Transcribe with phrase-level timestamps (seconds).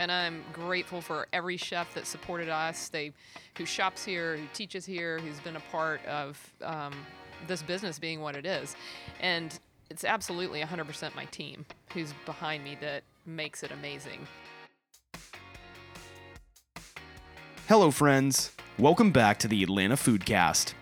[0.00, 2.88] and I'm grateful for every chef that supported us.
[2.88, 3.12] They,
[3.58, 6.94] who shops here, who teaches here, who's been a part of um,
[7.46, 8.76] this business being what it is,
[9.20, 9.56] and
[9.90, 14.26] it's absolutely 100% my team who's behind me that makes it amazing.
[17.68, 18.52] Hello, friends.
[18.78, 20.72] Welcome back to the Atlanta Foodcast.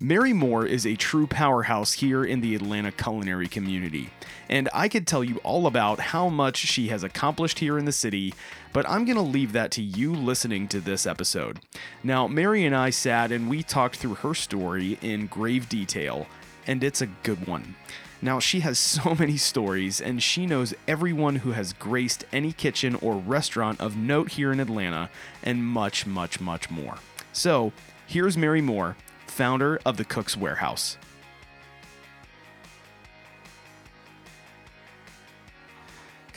[0.00, 4.10] Mary Moore is a true powerhouse here in the Atlanta culinary community,
[4.48, 7.92] and I could tell you all about how much she has accomplished here in the
[7.92, 8.34] city,
[8.72, 11.60] but I'm going to leave that to you listening to this episode.
[12.02, 16.26] Now, Mary and I sat and we talked through her story in grave detail,
[16.66, 17.76] and it's a good one.
[18.20, 22.94] Now, she has so many stories, and she knows everyone who has graced any kitchen
[22.96, 25.10] or restaurant of note here in Atlanta,
[25.42, 26.98] and much, much, much more.
[27.32, 27.72] So,
[28.06, 30.96] here's Mary Moore, founder of the Cook's Warehouse.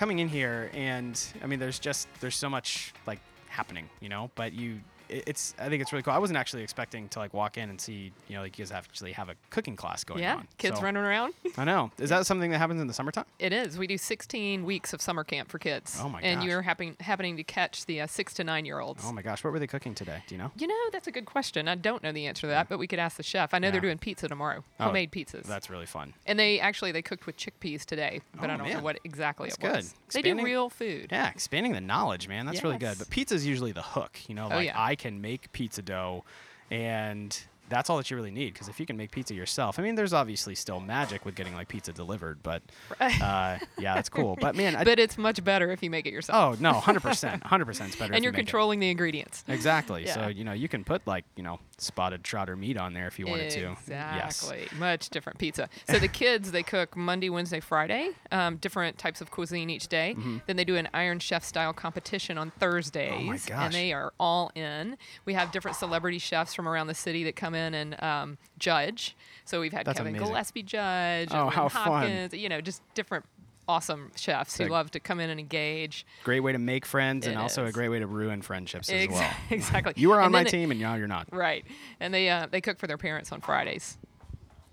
[0.01, 4.31] Coming in here, and I mean, there's just there's so much like happening, you know.
[4.33, 4.80] But you
[5.12, 6.14] it's I think it's really cool.
[6.14, 8.72] I wasn't actually expecting to like walk in and see you know like you guys
[8.72, 10.40] actually have a cooking class going yeah, on.
[10.42, 11.34] Yeah, kids So- running around.
[11.58, 11.92] I know.
[12.00, 13.26] Is that something that happens in the summertime?
[13.39, 13.78] It is.
[13.78, 15.98] We do 16 weeks of summer camp for kids.
[16.02, 16.48] Oh my And gosh.
[16.48, 19.04] you're happening happening to catch the uh, six to nine year olds.
[19.06, 20.23] Oh my gosh, what were they cooking today?
[20.28, 20.52] Do you know?
[20.58, 21.67] You know, that's a good question.
[21.67, 23.54] I don't know the answer to that, but we could ask the chef.
[23.54, 25.44] I know they're doing pizza tomorrow, Oh, homemade pizzas.
[25.44, 26.14] That's really fun.
[26.26, 29.50] and they actually they cooked with chickpeas today, but Oh, I don't know what exactly
[29.50, 29.94] That's it was.
[30.09, 30.14] good.
[30.14, 31.08] They do real food.
[31.12, 32.45] Yeah, expanding the knowledge, man.
[32.45, 32.82] That's really good.
[32.89, 33.00] Yes.
[33.00, 34.17] But pizza's usually the hook.
[34.28, 34.82] You know, Oh, like yeah.
[34.82, 36.23] I can make pizza dough
[36.69, 39.81] and that's all that you really need because if you can make pizza yourself, I
[39.81, 42.61] mean, there's obviously still magic with getting like pizza delivered, but
[43.00, 44.38] uh, yeah, that's cool.
[44.39, 46.58] But man, I, But it's much better if you make it yourself.
[46.59, 48.14] oh no, hundred percent, hundred percent is better.
[48.14, 48.38] and you you're it.
[48.38, 49.44] controlling the ingredients.
[49.47, 50.05] Exactly.
[50.08, 53.08] So you know you can put like you know spotted trout or meat on there
[53.08, 53.75] if you wanted to.
[53.88, 54.44] Yes.
[54.44, 54.77] Exactly.
[54.77, 55.67] Much different pizza.
[55.89, 60.16] So the kids they cook Monday, Wednesday, Friday, um, different types of cuisine each day.
[60.45, 63.30] Then they do an Iron Chef style competition on Thursdays, Mm-hmm.
[63.31, 63.66] Oh gosh.
[63.66, 64.97] and they are all in.
[65.25, 69.16] We have different celebrity chefs from around the city that come in and um, judge.
[69.45, 70.27] So we've had That's Kevin amazing.
[70.27, 71.83] Gillespie judge, Oh, and how Lynn fun.
[71.83, 73.26] Hopkins, you know, just different
[73.67, 76.05] awesome chefs who love to come in and engage.
[76.23, 79.04] Great way to make friends and It also a great way to ruin friendships as
[79.04, 79.32] Ex- well.
[79.50, 79.94] exactly.
[79.95, 81.27] You are on my team and now you're not.
[81.32, 81.66] Right.
[82.00, 83.98] And they uh, they cook for their parents on Fridays.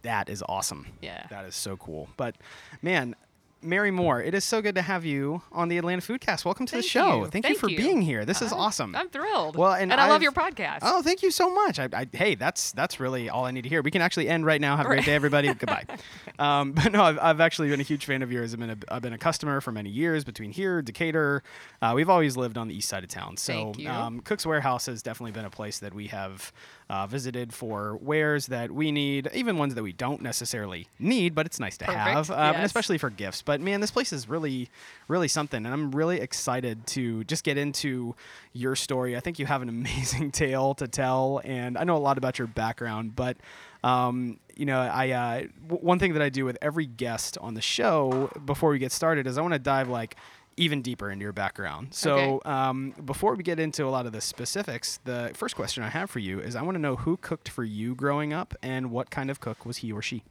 [0.03, 0.87] That is awesome.
[1.01, 1.27] Yeah.
[1.31, 2.09] That is so cool.
[2.17, 2.37] But
[2.83, 3.15] man,
[3.61, 6.45] Mary Moore, it is so good to have you on the Atlanta Foodcast.
[6.45, 7.25] Welcome to Thank the show.
[7.25, 7.27] you.
[7.27, 7.77] Thank, Thank you for you.
[7.77, 8.25] being here.
[8.25, 8.95] This is I'm- awesome.
[8.95, 9.57] I'm thrilled.
[9.57, 10.79] Well, and I love your podcast.
[10.83, 11.81] Oh, thank you so much.
[11.81, 13.83] I, I, hey, that's that's really all I need to hear.
[13.83, 14.77] We can actually end right now.
[14.77, 15.49] Have a great day, everybody.
[15.55, 15.87] Goodbye.
[16.39, 18.55] Um, but no, I've, I've actually been a huge fan of yours.
[18.55, 21.43] I've been a, I've been a customer for many years between here, Decatur.
[21.83, 23.37] Uh, we've always lived on the east side of town.
[23.37, 23.73] So.
[23.89, 26.53] Um, Cook's Warehouse has definitely been a place that we have
[26.91, 31.45] uh, visited for wares that we need, even ones that we don't necessarily need, but
[31.45, 32.01] it's nice to Perfect.
[32.01, 33.43] have, um, and especially for gifts.
[33.43, 34.71] But man, this place is really,
[35.07, 38.15] really something, and I'm really excited to just get into
[38.55, 39.17] your story.
[39.17, 42.39] I think you have an amazing tale to tell, and I know a lot about
[42.39, 43.37] your background, but.
[43.85, 47.55] Um, you know, I uh, w- one thing that I do with every guest on
[47.55, 50.17] the show before we get started is I want to dive like
[50.59, 51.95] even deeper into your background.
[51.95, 52.49] So Okay.
[52.51, 56.11] um, before we get into a lot of the specifics, the first question I have
[56.11, 59.11] for you is I want to know who cooked for you growing up and what
[59.11, 60.23] kind of cook was he or she?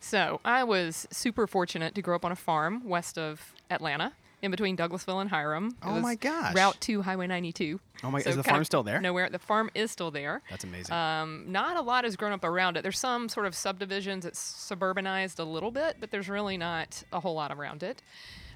[0.00, 4.52] So I was super fortunate to grow up on a farm west of Atlanta, in
[4.52, 5.76] between Douglasville and Hiram.
[5.82, 6.54] Oh my gosh.
[6.54, 7.80] Route Two, Highway 92.
[8.04, 9.00] Oh my- So is the farm still there?
[9.00, 9.28] Nowhere.
[9.28, 10.42] The farm is still there.
[10.48, 10.94] That's amazing.
[10.94, 12.82] Um, not a lot has grown up around it.
[12.82, 14.24] There's some sort of subdivisions.
[14.24, 18.00] It's suburbanized a little bit, but there's really not a whole lot around it.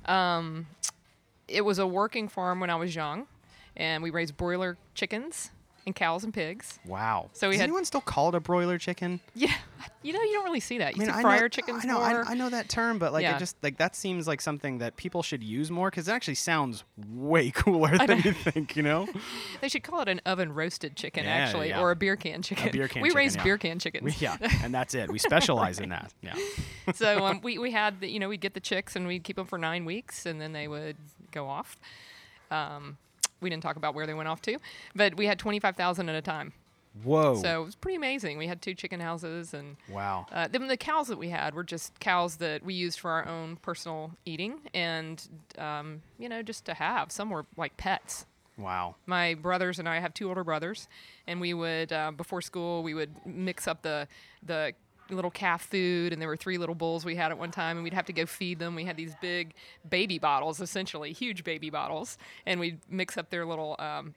[0.04, 0.66] Um,
[1.48, 3.26] it was a working farm when I was young,
[3.76, 5.50] and we raised broiler chickens
[5.84, 6.78] and cows and pigs.
[6.86, 7.28] wow.
[7.32, 9.18] so we Does had- anyone still call it a broiler chicken?
[9.34, 9.52] Yeah,
[10.02, 10.96] you know, you don't really see that.
[10.96, 12.24] You see I fryer know, chickens I know, I, more.
[12.24, 13.34] I know that term, but like, Yeah.
[13.34, 16.36] it just like that seems like something that people should use more because it actually
[16.36, 18.76] sounds way cooler than you think.
[18.76, 19.08] You know,
[19.60, 21.80] They should call it an oven roasted chicken, Yeah, actually, yeah.
[21.80, 22.70] or a beer can chicken.
[22.70, 23.42] beer can we chicken, raise yeah.
[23.42, 24.04] beer can chickens.
[24.04, 25.10] we, yeah, and that's it.
[25.10, 26.12] We specialize in that.
[26.22, 26.36] Yeah.
[26.94, 29.34] so um, we, we had the, you know we'd get the chicks and we'd keep
[29.34, 30.96] them for nine weeks and then they would
[31.32, 31.78] go off.
[32.50, 32.98] Um,
[33.40, 34.58] we didn't talk about where they went off to,
[34.94, 36.52] but we had twenty five thousand at a time.
[37.04, 37.36] Whoa.
[37.36, 38.36] So it was pretty amazing.
[38.36, 39.76] We had two chicken houses and.
[39.88, 40.26] wow.
[40.30, 43.26] Uh, then the cows that we had were just cows that we used for our
[43.26, 45.26] own personal eating, and
[45.58, 47.10] um, you know, just to have.
[47.10, 48.26] Some were like pets.
[48.58, 48.96] Wow.
[49.06, 50.86] my brothers and I have two older brothers,
[51.26, 54.06] and we would uh, before school we would mix up the
[54.44, 54.74] the
[55.10, 57.84] little calf food, and there were three little bulls we had at one time, and
[57.84, 58.74] we'd have to go feed them.
[58.74, 59.54] We had these big
[59.88, 63.76] baby bottles, essentially huge baby bottles, and we'd mix up their little.
[63.78, 64.14] Um,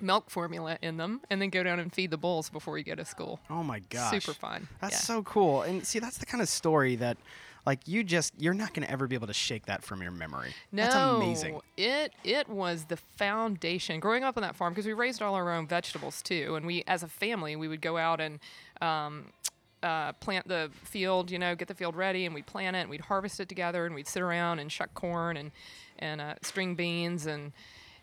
[0.00, 2.92] milk formula in them and then go down and feed the bulls before we go
[2.92, 4.10] to school Oh my gosh.
[4.10, 4.98] super fun That's yeah.
[4.98, 5.62] so cool.
[5.62, 7.16] And see, that's the kind of story that
[7.64, 10.10] like you just you're not going to ever be able to shake that from your
[10.10, 10.54] memory.
[10.72, 11.60] No, That's amazing.
[11.76, 14.00] It it was the foundation.
[14.00, 16.82] Growing up on that farm, because we raised all our own vegetables too, and we,
[16.86, 18.40] as a family, we would go out and
[18.80, 19.26] um,
[19.82, 21.30] uh, plant the field.
[21.30, 23.86] You know, get the field ready, and we'd plant it, and we'd harvest it together,
[23.86, 25.50] and we'd sit around and shuck corn and
[25.98, 27.52] and uh, string beans, and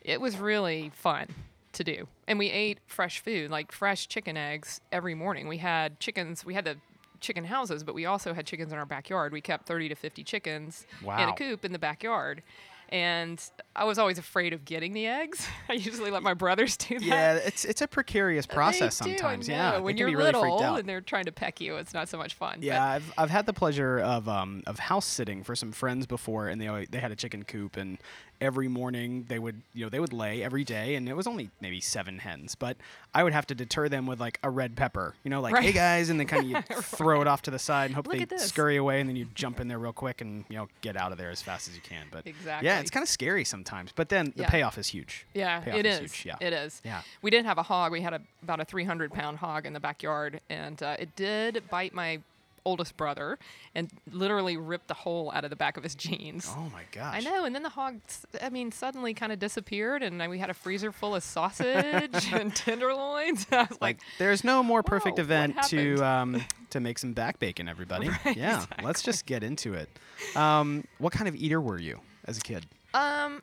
[0.02, 1.28] it was really fun
[1.74, 2.08] to do.
[2.28, 5.48] And we ate fresh food, like fresh chicken eggs every morning.
[5.48, 6.44] We had chickens.
[6.46, 6.78] We had the
[7.20, 9.34] chicken houses, but we also had chickens in our backyard.
[9.34, 10.86] We kept 30 to 50 chickens
[11.24, 12.42] in a coop in the backyard.
[12.90, 13.40] And
[13.76, 15.48] I was always afraid of getting the eggs.
[15.70, 17.06] I usually let my brothers do that.
[17.06, 19.48] Yeah, it's it's a precarious process They do, sometimes.
[19.48, 19.54] know.
[19.56, 20.80] Yeah, when you're really little freaked out.
[20.80, 22.56] and they're trying to peck you, it's not so much fun.
[22.56, 26.08] but- Yeah, I've, I've had the pleasure of um, of house sitting for some friends
[26.08, 28.00] before, and they always, they had a chicken coop, and
[28.42, 31.50] every morning they would you know they would lay every day, and it was only
[31.62, 32.78] maybe seven hens, but
[33.14, 35.72] I would have to deter them with like a red pepper, you know, like hey
[35.72, 38.30] guys, and then kind of you throw it off to the side and hope Look
[38.30, 40.96] they scurry away, and then you jump in there real quick and you know get
[40.98, 42.06] out of there as fast as you can.
[42.12, 42.26] But
[42.64, 44.50] yeah, it's kind of scary sometimes, but then the Yeah.
[44.50, 45.26] payoff is huge.
[45.34, 46.26] Yeah, Payoff it is is.
[46.26, 46.36] yeah.
[46.40, 46.82] It is.
[46.86, 47.02] Yeah.
[47.22, 47.92] We didn't have a hog.
[47.92, 51.64] We had a, about a 300 pound hog in the backyard, and uh, it did
[51.70, 52.20] bite my
[52.64, 53.38] oldest brother
[53.76, 56.48] and literally ripped the hole out of the back of his jeans.
[56.56, 57.16] Oh my gosh!
[57.16, 58.00] I know, and then the hog,
[58.42, 62.56] I mean, suddenly kind of disappeared, and we had a freezer full of sausage and
[62.56, 63.46] tenderloins.
[63.52, 67.14] I was like like, there's no more perfect "Whoa, event to um, to make some
[67.14, 69.90] back bacon everybody Right, yeah let's just get into it
[70.36, 73.42] um, what kind of eater were you as a kid Um,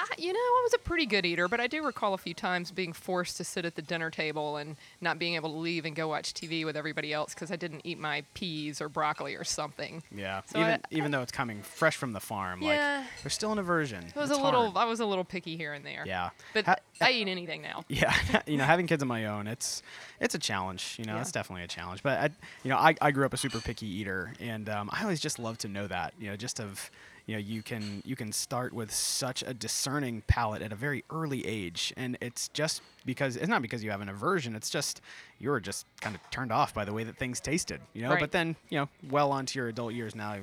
[0.00, 2.34] I, you know, I was a pretty good eater, but I do recall a few
[2.34, 5.84] times being forced to sit at the dinner table and not being able to leave
[5.84, 9.34] and go watch TV with everybody else because I didn't eat my peas or broccoli
[9.34, 10.02] or something.
[10.14, 12.98] yeah So even I- even though it's coming fresh from the farm Yeah.
[13.00, 14.70] like there's still an aversion It was It's a little.
[14.70, 14.76] hard.
[14.76, 16.04] I was a little picky here and there.
[16.06, 17.84] yeah But Ha- I eat anything now.
[17.88, 18.14] yeah
[18.46, 19.82] you know having kids of my own it's
[20.20, 21.22] it's a challenge you know Yeah.
[21.22, 22.24] it's definitely a challenge but I,
[22.62, 25.38] you know I, I grew up a super picky eater and um, i always just
[25.38, 26.90] love to know that you know just of
[27.28, 31.04] you know you can you can start with such a discerning palate at a very
[31.10, 35.00] early age and it's just because it's not because you have an aversion it's just
[35.38, 38.20] you're just kind of turned off by the way that things tasted you know Right.
[38.20, 40.36] but then you know well onto your adult years now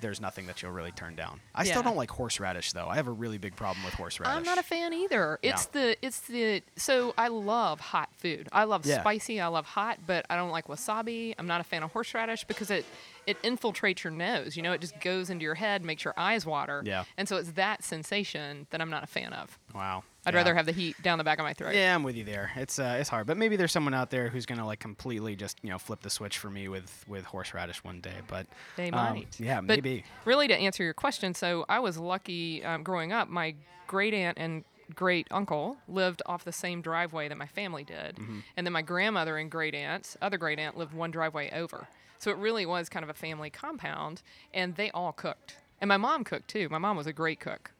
[0.00, 1.40] there's nothing that you'll really turn down.
[1.54, 2.86] I still don't like horseradish though.
[2.88, 4.34] I have a really big problem with horseradish.
[4.34, 5.38] I'm not a fan either.
[5.42, 5.50] Yeah.
[5.52, 8.48] It's the it's the so I love hot food.
[8.52, 9.00] I love Yeah.
[9.00, 9.40] spicy.
[9.40, 11.34] I love hot, but I don't like wasabi.
[11.38, 12.84] I'm not a fan of horseradish because it
[13.26, 14.56] it infiltrates your nose.
[14.56, 16.82] You know, it just goes into your head, makes your eyes water.
[16.84, 17.04] Yeah.
[17.16, 19.58] And so it's that sensation that I'm not a fan of.
[19.74, 20.02] Wow.
[20.26, 20.38] I'd Yeah.
[20.38, 21.74] rather have the heat down the back of my throat.
[21.74, 22.50] Yeah, I'm with you there.
[22.56, 25.58] It's uh, it's hard, but maybe there's someone out there who's gonna like completely just
[25.62, 28.16] you know flip the switch for me with with horseradish one day.
[28.28, 28.46] But
[28.76, 29.40] They um, might.
[29.40, 30.04] yeah, But maybe.
[30.24, 33.28] Really, to answer your question, so I was lucky um, growing up.
[33.28, 33.54] My
[33.86, 34.64] great aunt and
[34.94, 38.40] great uncle lived off the same driveway that my family did, Mm-hmm.
[38.56, 41.86] and then my grandmother and great aunt, other great aunt, lived one driveway over.
[42.18, 44.20] So it really was kind of a family compound,
[44.52, 45.56] and they all cooked.
[45.80, 46.68] And my mom cooked too.
[46.68, 47.70] My mom was a great cook.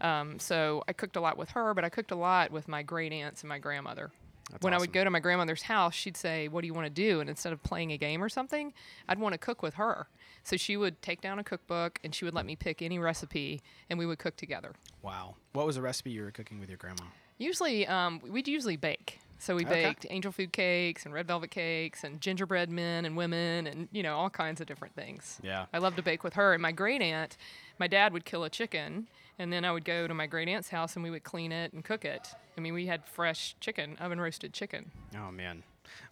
[0.00, 2.82] Um, so I cooked a lot with her, but I cooked a lot with my
[2.82, 4.10] great aunts and my grandmother.
[4.50, 6.86] That's when I would go to my grandmother's house, she'd say, What do you want
[6.86, 7.20] to do?
[7.20, 8.72] And instead of playing a game or something,
[9.08, 10.06] I'd want to cook with her.
[10.44, 13.60] So she would take down a cookbook and she would let me pick any recipe
[13.90, 14.72] and we would cook together.
[15.02, 15.34] Wow.
[15.52, 17.02] What was the recipe you were cooking with your grandma?
[17.38, 19.18] Usually, um, we'd usually bake.
[19.38, 19.82] So we Okay.
[19.82, 24.02] baked angel food cakes and red velvet cakes and gingerbread men and women and, you
[24.04, 25.40] know, all kinds of different things.
[25.42, 25.66] Yeah.
[25.72, 26.52] I love to bake with her.
[26.54, 27.36] And my great aunt,
[27.78, 29.08] my dad would kill a chicken,
[29.38, 31.72] and then I would go to my great aunt's house and we would clean it
[31.72, 32.28] and cook it.
[32.56, 34.90] I mean, we had fresh chicken, oven roasted chicken.
[35.16, 35.62] Oh man,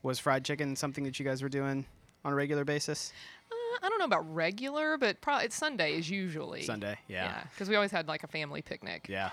[0.03, 1.87] was fried chicken something that you guys were doing
[2.25, 3.13] on a regular basis?
[3.51, 3.55] Uh,
[3.87, 6.63] I don't know about regular, but probably it's Sundays usually.
[6.63, 7.25] Sunday, yeah.
[7.27, 9.07] Yeah, because we always had like a family picnic.
[9.09, 9.31] Yeah.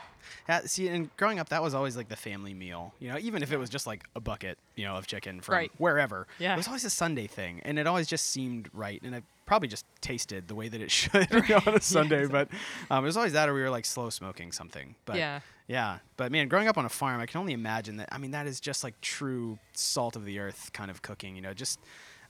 [0.48, 2.94] Yeah, see, and growing up, that was always like the family meal.
[3.00, 5.54] You know, even if it was just like a bucket, you know, of chicken from
[5.56, 5.72] Right.
[5.78, 6.28] wherever.
[6.40, 6.54] Yeah.
[6.54, 9.68] It was always a Sunday thing, and it always just seemed right, and it probably
[9.68, 12.26] just tasted the way that it should you know, on a Sunday.
[12.28, 12.50] But
[12.90, 14.96] um, it was always that, or we were like slow smoking something.
[15.06, 15.40] But Yeah.
[15.68, 18.10] Yeah, but man, growing up on a farm, I can only imagine that.
[18.12, 21.36] I mean, that is just like true salt of the earth kind of cooking.
[21.36, 21.80] You know, just.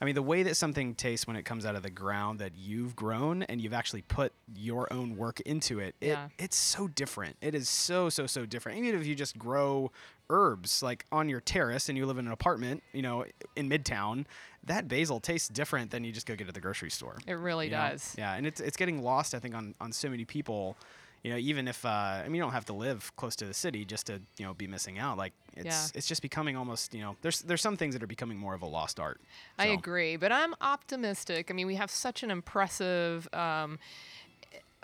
[0.02, 2.54] I mean, the way that something tastes when it comes out of the ground that
[2.58, 6.30] you've grown and you've actually put your own work into it, it Yeah.
[6.40, 7.38] it's so different.
[7.40, 8.80] It is so so so different.
[8.80, 9.92] Even if you just grow
[10.30, 14.26] herbs like on your terrace and you live in an apartment, you know, in Midtown,
[14.64, 17.18] that basil tastes different than you just go get at the grocery store.
[17.28, 17.90] It really you know?
[17.92, 18.16] does.
[18.18, 20.78] Yeah, and it's it's getting lost, I think, on on so many people.
[21.24, 23.54] You know, even if uh, I mean, you don't have to live close to the
[23.54, 25.18] city just to you know be missing out.
[25.18, 25.88] Like it's Yeah.
[25.94, 28.62] it's just becoming almost you know there's there's some things that are becoming more of
[28.62, 29.22] a lost art.
[29.60, 31.52] I agree, but I'm optimistic.
[31.52, 33.28] I mean, we have such an impressive.
[33.34, 33.78] Um,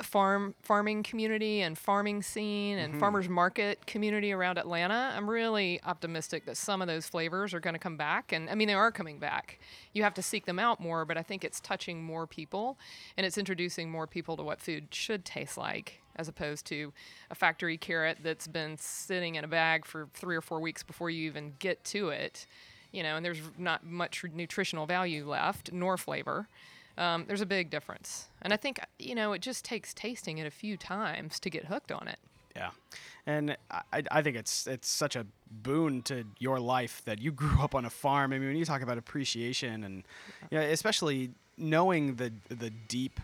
[0.01, 6.45] farm farming community and farming scene and farmers market community around Atlanta, I'm really optimistic
[6.45, 8.31] that some of those flavors are going to come back.
[8.31, 9.59] And I mean, they are coming back.
[9.93, 12.77] You have to seek them out more, but I think it's touching more people
[13.17, 16.93] and it's introducing more people to what food should taste like as opposed to
[17.29, 21.09] a factory carrot that's been sitting in a bag for three or four weeks before
[21.09, 22.45] you even get to it.
[22.91, 26.47] You know, and there's not much nutritional value left, nor flavor.
[26.97, 28.27] Um, there's a big difference.
[28.41, 31.65] And I think, you know, it just takes tasting it a few times to get
[31.65, 32.17] hooked on it.
[32.55, 32.71] Yeah,
[33.27, 37.61] and I, I think it's it's such a boon to your life that you grew
[37.61, 38.33] up on a farm.
[38.33, 40.03] I mean, when you talk about appreciation and
[40.49, 43.19] you know, especially knowing the the deep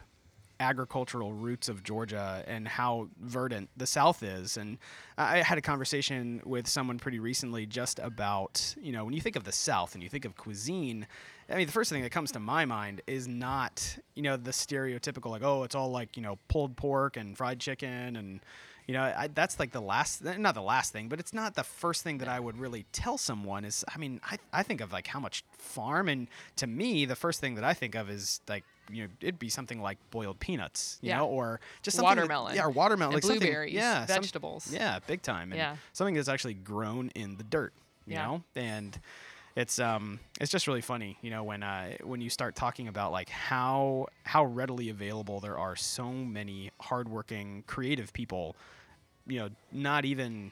[0.64, 4.58] agricultural roots of Georgia and how verdant the South is.
[4.58, 4.80] And
[5.18, 9.36] I had a conversation with someone pretty recently just about, you know, when you think
[9.36, 11.06] of the South and you think of cuisine,
[11.50, 14.52] I mean, the first thing that comes to my mind is not, you know, the
[14.52, 18.40] stereotypical, like, oh, it's all like, you know, pulled pork and fried chicken and,
[18.88, 21.56] you know, I, that's like the last, eh, not the last thing, but it's not
[21.56, 24.82] the first thing that I would really tell someone is, I mean, I, I think
[24.82, 26.10] of like how much farm.
[26.10, 29.40] And to me, the first thing that I think of is like, you know, it'd
[29.40, 31.20] be something like boiled peanuts, you Yeah.
[31.20, 32.56] know, or just something that- Watermelon.
[32.56, 34.70] yeah, or watermelon, And like something- blueberries, yeah, some- vegetables.
[34.72, 35.76] yeah, big time, and Yeah.
[35.94, 37.74] something that's actually grown in the dirt,
[38.06, 38.26] you Yeah.
[38.26, 39.00] know, and
[39.56, 43.12] it's um it's just really funny, you know, when uh when you start talking about
[43.12, 48.56] like how how readily available there are so many hardworking, creative people,
[49.28, 50.52] you know, not even.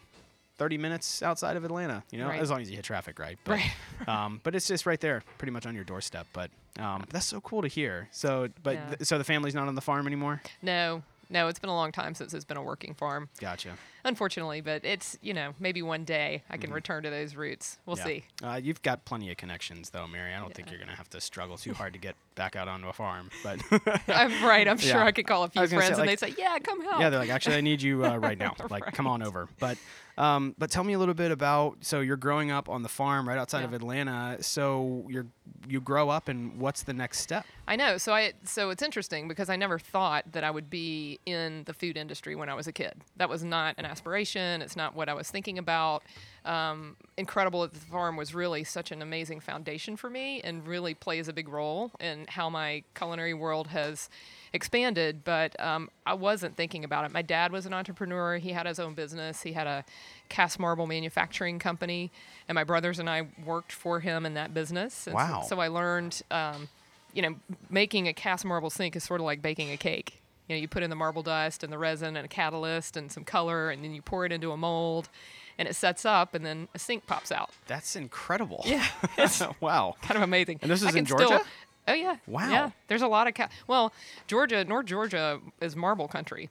[0.57, 2.39] 30 minutes outside of Atlanta, you know, Right.
[2.39, 3.39] as long as you hit traffic right.
[3.45, 3.71] But, Right.
[4.07, 6.27] um, but it's just right there, pretty much on your doorstep.
[6.33, 8.09] But um, that's so cool to hear.
[8.11, 8.87] So, but Yeah.
[8.89, 10.39] th- so the family's not on the farm anymore.
[10.61, 13.77] No, no, it's been a long time since it's been a working farm, Gotcha.
[14.03, 14.61] unfortunately.
[14.61, 17.77] But it's, you know, maybe one day I can return to those roots.
[17.85, 18.07] We'll Mm-hmm.
[18.09, 18.15] Yeah.
[18.15, 18.23] see.
[18.43, 20.33] Uh, you've got plenty of connections, though, Mary.
[20.33, 22.87] I don't think you're gonna have to struggle too hard to get back out onto
[22.87, 23.29] a farm.
[23.43, 23.59] But
[24.07, 24.67] I'm right.
[24.67, 25.05] I'm sure Yeah.
[25.05, 26.81] I could call a few was gonna say, friends and like- they'd say, yeah, come
[26.81, 26.99] help.
[26.99, 28.55] yeah, they're like, actually, I need you uh, right now.
[28.71, 29.47] Like, come on over.
[29.59, 29.77] But,
[30.17, 31.77] um, but tell me a little bit about.
[31.81, 34.37] So you're growing up on the farm right outside of Atlanta.
[34.41, 35.27] So you're
[35.67, 37.45] you grow up, and what's the next step?
[37.67, 37.97] I know.
[37.97, 41.73] So I so it's interesting because I never thought that I would be in the
[41.73, 42.93] food industry when I was a kid.
[43.17, 44.61] That was not an aspiration.
[44.61, 46.01] It's not what I was thinking about.
[46.45, 50.93] Um, Incredible at the Farm was really such an amazing foundation for me and really
[50.95, 54.09] plays a big role in how my culinary world has
[54.53, 55.23] expanded.
[55.23, 57.11] But um, I wasn't thinking about it.
[57.11, 58.37] My dad was an entrepreneur.
[58.37, 59.43] He had his own business.
[59.43, 59.85] He had a
[60.29, 62.11] cast marble manufacturing company,
[62.47, 65.05] and my brothers and I worked for him in that business.
[65.07, 65.41] And so- Wow.
[65.47, 66.21] so I learned.
[66.31, 66.69] Um,
[67.13, 67.35] you know,
[67.69, 70.21] making a cast marble sink is sort of like baking a cake.
[70.47, 73.11] You know, you put in the marble dust and the resin and a catalyst and
[73.11, 75.09] some color, and then you pour it into a mold,
[75.61, 77.51] and it sets up, and then a sink pops out.
[77.67, 78.63] That's incredible.
[78.65, 78.85] Yeah,
[79.61, 79.95] wow.
[80.01, 80.59] kind of amazing.
[80.61, 81.45] And this is in can still- Georgia?
[81.87, 82.15] oh yeah.
[82.27, 82.49] Wow.
[82.49, 83.93] Yeah, there's a lot of ca- well,
[84.27, 86.49] Georgia, North Georgia is marble country,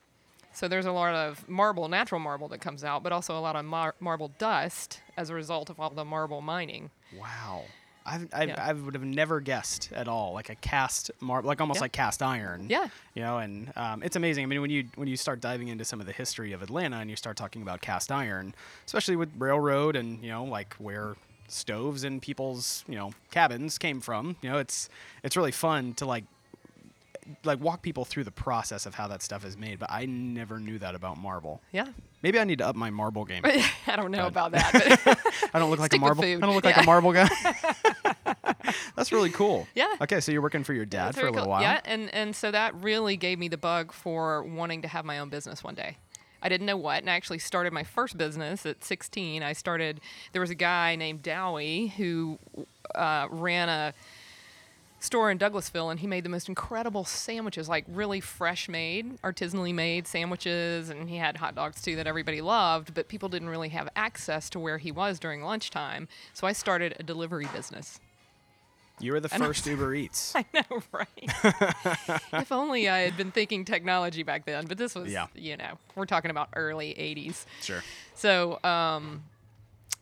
[0.52, 3.56] so there's a lot of marble, natural marble that comes out, but also a lot
[3.56, 6.90] of mar- marble dust as a result of all the marble mining.
[7.18, 7.64] Wow.
[8.06, 8.64] I've, I've, Yeah.
[8.68, 11.82] I would have never guessed at all, like a cast marble, like almost Yeah.
[11.82, 12.66] like cast iron.
[12.68, 12.88] Yeah.
[13.14, 14.44] You know, and um, it's amazing.
[14.44, 16.96] I mean, when you when you start diving into some of the history of Atlanta
[16.98, 18.54] and you start talking about cast iron,
[18.86, 21.16] especially with railroad and you know, like where
[21.48, 24.36] stoves in people's you know cabins came from.
[24.42, 24.88] You know, it's
[25.22, 26.24] it's really fun to like
[27.44, 29.78] like walk people through the process of how that stuff is made.
[29.78, 31.60] But I never knew that about marble.
[31.72, 31.86] Yeah.
[32.22, 33.42] Maybe I need to up my marble game.
[33.86, 35.18] I don't know about that, but
[35.54, 36.24] I don't look like a marble.
[36.24, 36.82] I don't look like Yeah.
[36.82, 37.28] a marble guy.
[38.96, 39.66] That's really cool.
[39.74, 39.94] Yeah.
[40.00, 41.50] Okay, so you're working for your dad for a little cool.
[41.50, 41.62] while.
[41.62, 45.18] Yeah, and and so that really gave me the bug for wanting to have my
[45.18, 45.96] own business one day.
[46.42, 49.42] I didn't know what, and I actually started my first business at 16.
[49.42, 50.00] I started.
[50.32, 52.38] There was a guy named Dowie who
[52.94, 53.92] uh, ran a
[55.00, 59.74] store in Douglasville, and he made the most incredible sandwiches, like really fresh made, artisanally
[59.74, 63.70] made sandwiches, and he had hot dogs too that everybody loved, but people didn't really
[63.70, 66.06] have access to where he was during lunchtime.
[66.34, 67.98] So I started a delivery business.
[69.02, 70.34] You were the first Uber Eats.
[70.36, 71.08] I know, right?
[72.34, 75.28] if only I had been thinking technology back then, but this was, Yeah.
[75.34, 77.46] you know, we're talking about early 80s.
[77.62, 77.82] Sure.
[78.14, 79.22] So um,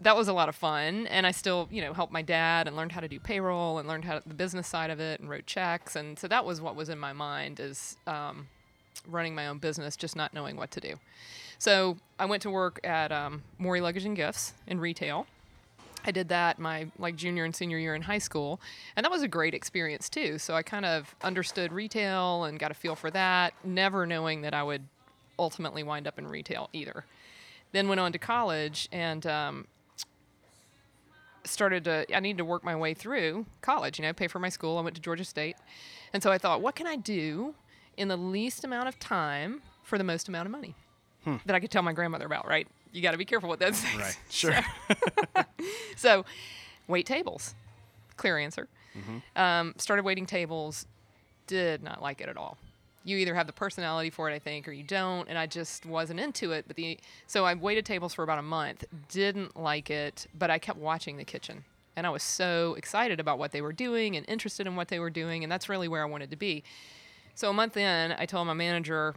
[0.01, 1.07] that was a lot of fun.
[1.09, 3.89] And I still, you know, helped my dad and learned how to do payroll and
[3.89, 5.97] learned how the business side of it and wrote checks.
[5.97, 8.47] And so that was what was in my mind is um,
[9.09, 10.97] running my own business, just not knowing what to do.
[11.59, 15.27] So I went to work at um, Luggage and Gifts in retail.
[16.05, 18.61] I did that my like junior and senior year in high school,
[18.95, 20.39] and that was a great experience too.
[20.39, 24.55] So I kind of understood retail and got a feel for that, never knowing that
[24.55, 24.85] I would
[25.39, 27.05] ultimately wind up in retail either.
[27.73, 29.67] Then went on to college and um,
[31.51, 32.07] started to.
[32.15, 33.99] I needed to work my way through college.
[33.99, 34.79] You know, pay for my school.
[34.79, 35.57] I went to Georgia State,
[36.13, 37.55] and so I thought, what can I do
[37.97, 40.75] in the least amount of time for the most amount of money
[41.25, 41.37] Hmm.
[41.47, 42.69] that I could tell my grandmother about, right?
[42.93, 44.01] You got to be careful with those things.
[44.01, 44.19] Right.
[44.31, 44.55] Sure.
[45.97, 46.25] So,
[46.87, 47.55] wait tables.
[48.17, 48.69] Clear answer.
[48.97, 49.41] Mm-hmm.
[49.41, 50.87] Um, started waiting tables.
[51.49, 52.57] Did not like it at all.
[53.09, 55.29] You either have the personality for it, I think, or you don't.
[55.29, 56.65] And I just wasn't into it.
[56.67, 58.85] But the so I waited tables for about a month.
[59.09, 61.65] Didn't like it, but I kept watching the kitchen,
[61.97, 64.99] and I was so excited about what they were doing and interested in what they
[64.99, 66.63] were doing, and that's really where I wanted to be.
[67.35, 69.15] So a month in, I told my manager,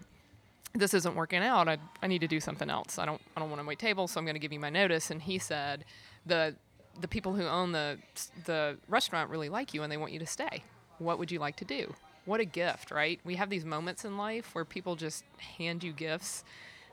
[0.73, 1.67] this isn't working out.
[1.67, 2.97] I, I need to do something else.
[2.97, 4.69] I don't I don't want to wait tables, so I'm going to give you my
[4.69, 5.11] notice.
[5.11, 5.85] And he said,
[6.25, 6.55] the
[6.99, 7.97] the people who own the
[8.45, 10.63] the restaurant really like you and they want you to stay.
[10.99, 11.93] What would you like to do?
[12.25, 13.19] What a gift, right?
[13.23, 15.23] We have these moments in life where people just
[15.57, 16.43] hand you gifts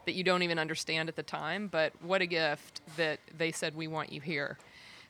[0.07, 3.77] that you don't even understand at the time, but what a gift that they said
[3.77, 4.57] we want you here.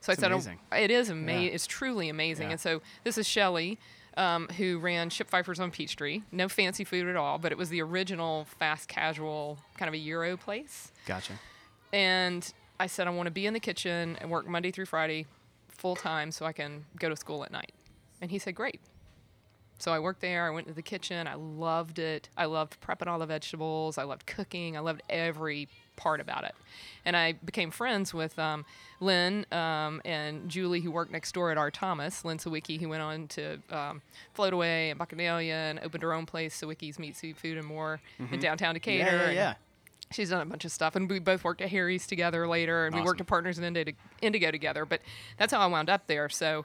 [0.00, 0.58] So It's I said, oh, amazing.
[0.76, 1.42] it is amazing.
[1.44, 1.50] Yeah.
[1.50, 2.46] It's truly amazing.
[2.48, 2.52] Yeah.
[2.52, 3.78] And so this is Shelly,
[4.16, 6.22] um, who ran Shipfeifer's on Peachtree.
[6.32, 9.98] No fancy food at all, but it was the original fast casual kind of a
[9.98, 10.90] Euro place.
[11.06, 11.34] Gotcha.
[11.92, 15.26] And I said, I want to be in the kitchen and work Monday through Friday
[15.68, 17.72] full time so I can go to school at night.
[18.20, 18.80] And he said, Great.
[19.78, 20.46] So I worked there.
[20.46, 21.26] I went to the kitchen.
[21.26, 22.28] I loved it.
[22.36, 23.96] I loved prepping all the vegetables.
[23.96, 24.76] I loved cooking.
[24.76, 26.54] I loved every part about it.
[27.04, 28.64] And I became friends with um,
[29.00, 31.70] Lynn um, and Julie, who worked next door at R.
[31.70, 32.24] Thomas.
[32.24, 34.02] Lynn Sawicki, who went on to um,
[34.36, 38.00] Floataway and Bacchanalia and opened her own place, Sawicki's Meat, Seafood, and More
[38.32, 39.04] in downtown Decatur.
[39.04, 39.54] Yeah, yeah, yeah.
[40.10, 42.94] She's done a bunch of stuff, and we both worked at Harry's together later, and
[42.94, 43.92] we worked at Partners in Indigo,
[44.22, 44.86] Indigo together.
[44.86, 45.02] But
[45.36, 46.30] that's how I wound up there.
[46.30, 46.64] So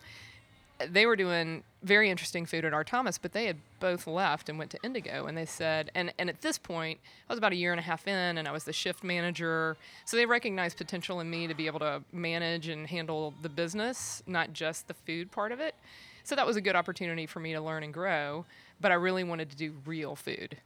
[0.92, 2.84] they were doing very interesting food at R.
[2.84, 5.26] Thomas, but they had both left and went to Indigo.
[5.26, 7.00] And they said, and, and at this point,
[7.30, 9.78] I was about a year and a half in, and I was the shift manager.
[10.06, 14.24] So they recognized potential in me to be able to manage and handle the business,
[14.26, 15.76] not just the food part of it.
[16.24, 18.46] So that was a good opportunity for me to learn and grow.
[18.80, 20.58] But I really wanted to do real food.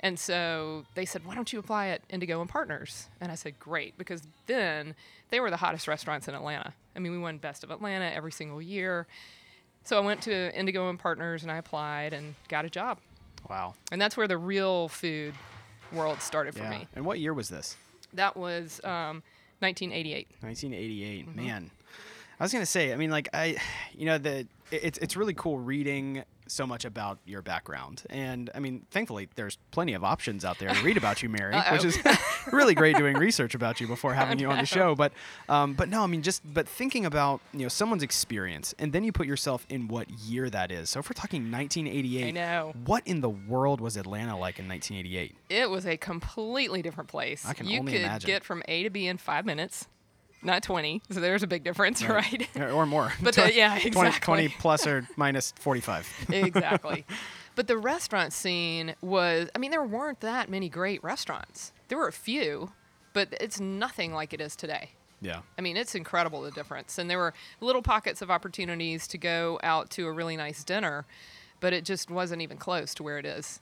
[0.00, 3.08] And so they said, Why don't you apply at Indigo and Partners?
[3.20, 4.94] And I said, Great, because then
[5.30, 6.72] they were the hottest restaurants in Atlanta.
[6.94, 9.06] I mean, we won Best of Atlanta every single year.
[9.88, 12.98] So I went to Indigo and Partners and I applied and got a job.
[13.48, 13.72] Wow.
[13.90, 15.32] And that's where the real food
[15.94, 16.70] world started for Yeah.
[16.80, 16.86] me.
[16.94, 17.74] And what year was this?
[18.12, 19.22] That was um,
[19.60, 20.28] 1988.
[20.40, 21.26] 1988.
[21.26, 21.36] Mm-hmm.
[21.46, 21.70] Man,
[22.38, 22.92] I was gonna say.
[22.92, 23.56] I mean, like I,
[23.96, 24.48] you know, the it-
[24.84, 29.58] it's it's really cool reading so much about your background, and I mean, thankfully, there's
[29.70, 31.98] plenty of options out there to read about you, Mary, which is
[32.52, 34.94] really great doing research about you before having you on the show.
[34.94, 35.12] But,
[35.48, 39.04] um, but no, I mean, just but thinking about you know someone's experience, and then
[39.04, 40.90] you put yourself in what year that is.
[40.90, 42.72] So if we're talking 1988, I know.
[42.84, 45.34] what in the world was Atlanta like in 1988?
[45.48, 47.46] It was a completely different place.
[47.46, 48.26] I can you only could imagine.
[48.26, 49.86] get from A to B in five minutes,
[50.42, 51.02] not 20.
[51.10, 52.48] So there's a big difference, right?
[52.56, 53.12] Or- or more.
[53.22, 54.20] But uh, the- yeah, 20 exactly.
[54.48, 56.26] 20 plus or minus 45.
[56.32, 57.04] exactly.
[57.56, 61.72] But the restaurant scene was, I mean, there weren't that many great restaurants.
[61.88, 62.70] There were a few,
[63.12, 64.90] but it's nothing like it is today.
[65.20, 65.40] Yeah.
[65.58, 66.98] I mean, it's incredible the difference.
[66.98, 71.04] And there were little pockets of opportunities to go out to a really nice dinner,
[71.58, 73.58] but it just wasn't even close to where it is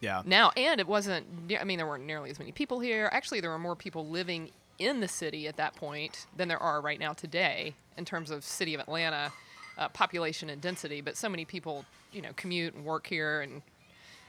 [0.00, 0.22] Yeah.
[0.24, 0.52] now.
[0.56, 1.26] And it wasn't,
[1.60, 3.10] I mean, there weren't nearly as many people here.
[3.12, 6.80] Actually, there were more people living in the city at that point than there are
[6.80, 9.30] right now today in terms of city of Atlanta
[9.78, 11.00] uh, population and density.
[11.00, 13.62] But so many people, you know, commute and work here and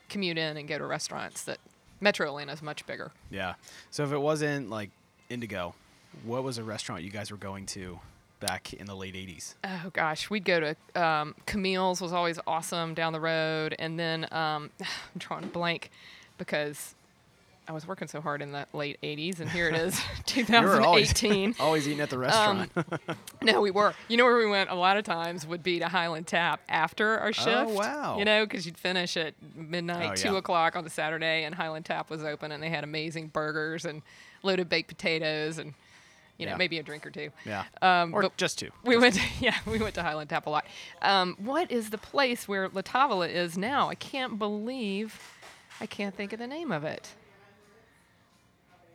[0.10, 1.58] commute in and go to restaurants that
[2.02, 3.12] Metro Atlanta is much bigger.
[3.30, 3.56] Yeah.
[3.90, 4.90] So if it wasn't like
[5.30, 5.74] Indigo,
[6.24, 8.00] what was a restaurant you guys were going to
[8.40, 9.56] back in the late 80s?
[9.64, 14.26] Oh gosh, we'd go to um, Camille's was always awesome down the road, and then
[14.32, 14.88] um, I'm
[15.18, 15.92] drawing a blank
[16.38, 16.96] because
[17.68, 20.00] I was working so hard in the late '80s, and here it is,
[20.36, 21.56] You were always, 2018.
[21.60, 22.72] always eating at the restaurant.
[23.42, 23.94] no, we were.
[24.08, 27.20] You know where we went a lot of times would be to Highland Tap after
[27.20, 27.48] our shift.
[27.50, 28.18] Oh, wow.
[28.18, 30.38] You know, because you'd finish at midnight, Oh, two yeah.
[30.40, 34.02] o'clock on the Saturday, and Highland Tap was open, and they had amazing burgers and
[34.44, 35.74] loaded baked potatoes, and
[36.38, 36.58] you know Yeah.
[36.58, 37.30] maybe a drink or two.
[37.46, 37.66] yeah.
[37.84, 38.72] Um, or just two.
[38.84, 40.66] we went, to, yeah, we went to Highland Tap a lot.
[41.04, 43.88] Um, what is the place where La Tavola is now?
[43.88, 45.38] I can't believe,
[45.80, 47.10] I can't think of the name of it.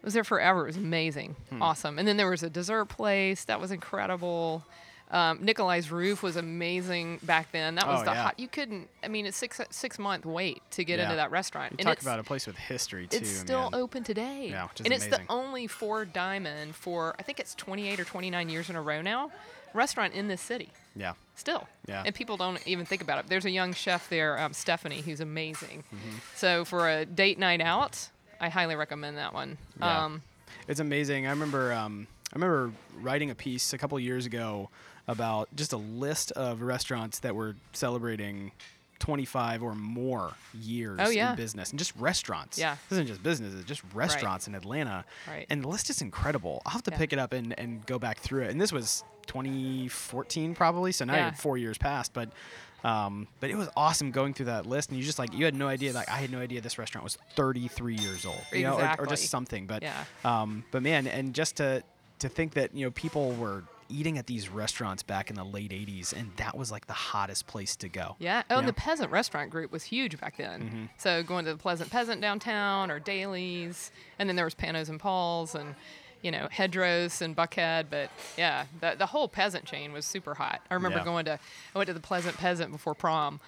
[0.06, 0.62] It was there forever.
[0.62, 1.60] It was amazing, Hmm.
[1.60, 1.98] awesome.
[1.98, 4.64] And then there was a dessert place that was incredible.
[5.10, 7.74] Um, Nikolai's Roof was amazing back then.
[7.74, 8.22] That was Oh, the yeah.
[8.22, 8.38] hot.
[8.38, 8.88] You couldn't.
[9.02, 11.06] I mean, it's six six month wait to get Yeah.
[11.06, 11.72] into that restaurant.
[11.72, 13.16] You and talk about a place with history, too.
[13.16, 13.80] it's still man.
[13.80, 14.50] open today.
[14.50, 18.70] Yeah, and it's the only four diamond for I think it's 28 or 29 years
[18.70, 19.32] in a row now
[19.74, 20.70] restaurant in this city.
[20.94, 21.14] Yeah.
[21.34, 21.66] Still.
[21.86, 22.04] Yeah.
[22.06, 23.28] And people don't even think about it.
[23.28, 25.82] There's a young chef there, um, Stephanie, who's amazing.
[25.92, 26.16] Mm-hmm.
[26.36, 28.08] So for a date night out,
[28.40, 29.58] I highly recommend that one.
[29.80, 30.04] Yeah.
[30.04, 30.22] Um,
[30.68, 31.26] It's amazing.
[31.26, 34.68] I remember um, I remember writing a piece a couple years ago
[35.08, 38.50] about just a list of restaurants that were celebrating
[38.98, 41.30] 25 or more years Oh, yeah.
[41.30, 42.58] in business and just restaurants.
[42.58, 42.76] Yeah.
[42.88, 45.04] This isn't just businesses, just restaurants in Atlanta.
[45.28, 45.46] Right.
[45.50, 46.62] And the list is incredible.
[46.66, 46.96] I'll have to Yeah.
[46.98, 48.50] pick it up and, and go back through it.
[48.50, 51.30] And this was 2014 probably, so now Yeah.
[51.32, 52.12] four years past.
[52.12, 52.30] But
[52.84, 55.54] um, but it was awesome going through that list, and you just like you had
[55.54, 55.92] no idea.
[55.92, 59.06] Like I had no idea this restaurant was 33 years old, you know, or, or
[59.06, 59.66] just something.
[59.66, 60.04] But Yeah.
[60.24, 61.82] um, but man, and just to
[62.20, 65.70] to think that you know people were eating at these restaurants back in the late
[65.70, 68.16] 80s, and that was like the hottest place to go.
[68.18, 68.38] Yeah.
[68.38, 68.70] you Oh, and know?
[68.70, 70.60] the Peasant Restaurant Group was huge back then.
[70.62, 70.84] Mm-hmm.
[70.98, 74.98] So going to the Pleasant Peasant downtown or Dailey's, and then there was Panos and
[74.98, 75.76] Paul's and
[76.26, 77.86] you know Hedgerose and Buckhead.
[77.88, 80.60] But yeah, the the whole Peasant chain was super hot.
[80.70, 81.04] I remember Yeah.
[81.04, 81.38] going to
[81.74, 83.38] I went to the Pleasant Peasant before prom.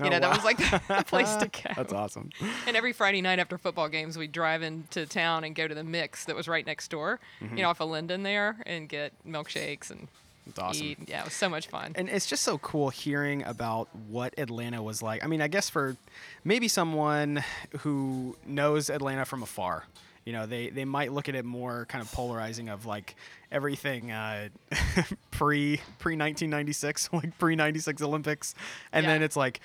[0.00, 1.70] You Oh, know, that was like the place to go.
[1.76, 2.30] That's awesome.
[2.68, 5.82] And every Friday night after football games, we'd drive into town and go to the
[5.82, 7.56] Mix that was right next door, Mm-hmm.
[7.56, 10.06] you know, off of Linden there, and get milkshakes and
[10.46, 10.86] That's awesome.
[10.86, 10.98] eat.
[11.08, 11.94] Yeah, it was so much fun.
[11.96, 15.24] And it's just so cool hearing about what Atlanta was like.
[15.24, 15.96] I mean, I guess for
[16.44, 17.42] maybe someone
[17.80, 19.82] who knows Atlanta from afar,
[20.28, 23.16] you know, they, they might look at it more kind of polarizing of like
[23.50, 24.50] everything uh,
[25.30, 28.54] pre pre 1996, like pre 96 Olympics,
[28.92, 29.60] and then it's like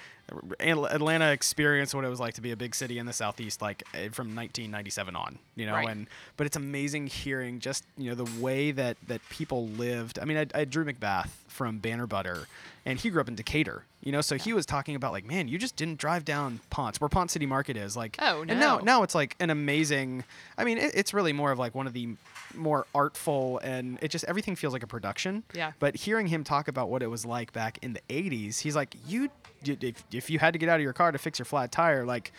[0.59, 3.83] Atlanta experienced what it was like to be a big city in the southeast, like
[3.93, 5.89] eh, from 1997 on, you know, Right.
[5.89, 6.07] and
[6.37, 10.19] but it's amazing hearing just you know the way that that people lived.
[10.19, 12.47] I mean, I, I Drew McBath from Banner Butter,
[12.85, 15.47] and he grew up in Decatur, you know, so he was talking about like, man,
[15.47, 18.77] you just didn't drive down Ponce, where Ponce City Market is, like, Oh, and now
[18.77, 18.83] no.
[18.83, 20.23] now it's like an amazing.
[20.57, 22.15] I mean, it, it's really more of like one of the
[22.55, 25.43] more artful, and it just everything feels like a production.
[25.53, 25.73] Yeah.
[25.79, 28.95] But hearing him talk about what it was like back in the '80s, he's like,
[29.07, 29.29] you-
[29.67, 32.05] if if you had to get out of your car to fix your flat tire,
[32.05, 32.31] like.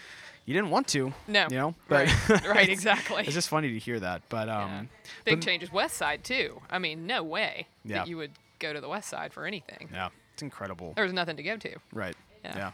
[0.46, 1.46] You didn't want to, No.
[1.50, 2.46] you know, but Right.
[2.46, 3.22] Right, exactly.
[3.24, 4.82] It's just funny to hear that, but um, Yeah.
[5.24, 5.72] Big but- changes.
[5.72, 6.60] West Side too.
[6.68, 8.00] I mean, no way Yeah.
[8.00, 9.88] that you would go to the West Side for anything.
[9.90, 10.92] Yeah, it's incredible.
[10.96, 11.76] There was nothing to go to.
[11.94, 12.14] Right.
[12.44, 12.56] Yeah.
[12.58, 12.70] Yeah.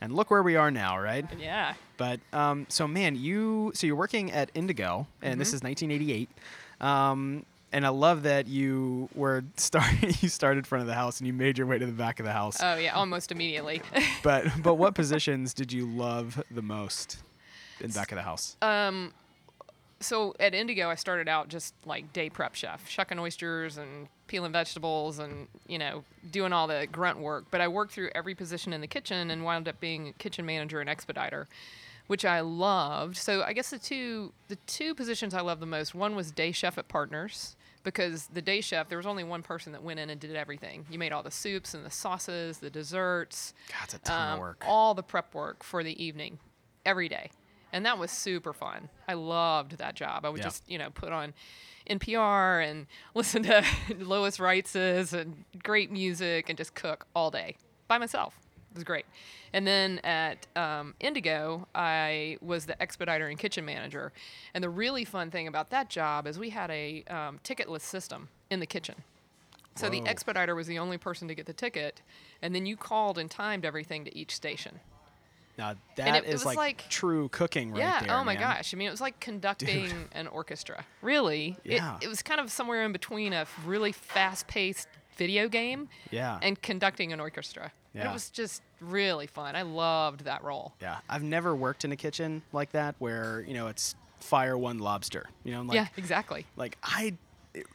[0.00, 1.26] And look where we are now, right?
[1.38, 1.74] Yeah.
[1.98, 5.38] But um, so man, you so you're working at Indigo, and Mm-hmm.
[5.38, 6.30] this is 1988.
[6.80, 10.14] Um, and I love that you were starting.
[10.20, 12.26] You started front of the house, and you made your way to the back of
[12.26, 12.58] the house.
[12.60, 13.82] Oh yeah, almost immediately.
[14.22, 17.22] but but what positions did you love the most
[17.80, 18.56] in back of the house?
[18.62, 19.12] um,
[20.02, 24.52] so at Indigo, I started out just like day prep chef, shucking oysters and peeling
[24.52, 27.44] vegetables and you know doing all the grunt work.
[27.50, 30.80] But I worked through every position in the kitchen and wound up being kitchen manager
[30.80, 31.48] and expediter,
[32.06, 33.16] which I loved.
[33.16, 35.94] So I guess the two the two positions I loved the most.
[35.94, 37.56] One was day chef at Partners.
[37.84, 40.86] Because the day chef, there was only one person that went in and did everything.
[40.90, 44.38] You made all the soups and the sauces, the desserts, God, a ton um, of
[44.40, 44.64] work.
[44.66, 46.38] all the prep work for the evening
[46.84, 47.30] every day
[47.72, 50.44] and that was super fun i loved that job i would Yeah.
[50.44, 51.32] just you know put on
[51.88, 53.64] npr and listen to
[54.00, 57.54] Lois Reitzes and great music and just cook all day
[57.86, 58.38] by myself
[58.72, 59.04] it was great
[59.52, 64.12] and then at um, indigo i was the expediter and kitchen manager
[64.54, 68.28] and the really fun thing about that job is we had a um, ticketless system
[68.50, 68.96] in the kitchen
[69.74, 70.06] so the Whoa.
[70.06, 72.02] expediter was the only person to get the ticket,
[72.42, 74.80] and then you called and timed everything to each station.
[75.56, 78.00] Now that it- it is was like, like- true cooking right yeah.
[78.00, 78.10] there.
[78.12, 78.42] oh my man.
[78.42, 78.74] gosh.
[78.74, 80.84] I mean, it was like conducting an orchestra.
[81.00, 81.56] Really.
[81.64, 81.96] Yeah.
[81.96, 86.38] It, it was kind of somewhere in between a really fast-paced video game Yeah.
[86.42, 87.72] and conducting an orchestra.
[87.94, 88.08] Yeah.
[88.08, 89.54] It was just really fun.
[89.54, 90.74] I loved that role.
[90.80, 94.78] Yeah, I've never worked in a kitchen like that where you know it's fire one
[94.78, 95.28] lobster.
[95.44, 96.46] You know, like yeah, exactly.
[96.56, 97.14] like I,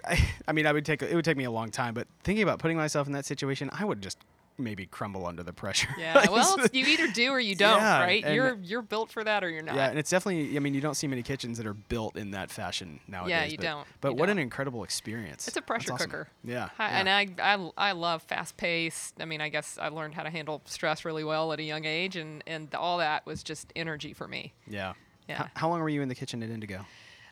[0.05, 2.43] I, I mean, I would take it would take me a long time, but thinking
[2.43, 4.17] about putting myself in that situation, I would just
[4.57, 5.89] maybe crumble under the pressure.
[5.99, 6.15] Yeah.
[6.15, 8.33] Like, well, you either do or you don't, Yeah, right?
[8.33, 9.75] You're you're built for that or you're not.
[9.75, 10.55] yeah, and it's definitely.
[10.55, 13.29] I mean, you don't see many kitchens that are built in that fashion nowadays.
[13.31, 13.87] Yeah, you but, don't.
[14.01, 14.43] But You what an don't.
[14.43, 15.47] incredible experience!
[15.47, 16.09] It's a pressure awesome.
[16.09, 16.27] cooker.
[16.43, 16.99] Yeah, Hi- yeah.
[16.99, 19.13] And I, I, I love fast pace.
[19.19, 21.85] I mean, I guess I learned how to handle stress really well at a young
[21.85, 24.53] age, and, and all that was just energy for me.
[24.67, 24.93] yeah.
[25.29, 25.43] Yeah.
[25.43, 26.85] H- how long were you in the kitchen at Indigo?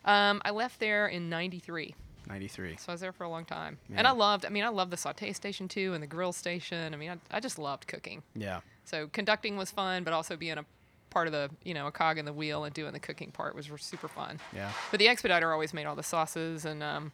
[0.04, 1.94] Um, I left there in 93,
[2.28, 2.76] Ninety three.
[2.76, 3.78] so I was there for a long time.
[3.88, 3.98] Yeah.
[3.98, 6.92] And I loved, I mean, I loved the saute station too and the grill station.
[6.92, 8.22] I mean, I, I just loved cooking.
[8.34, 8.60] Yeah.
[8.84, 10.64] So conducting was fun, but also being a
[11.10, 13.54] part of the, you know, a cog in the wheel and doing the cooking part
[13.54, 14.40] was super fun.
[14.54, 14.72] Yeah.
[14.90, 17.12] But the expediter always made all the sauces and, um,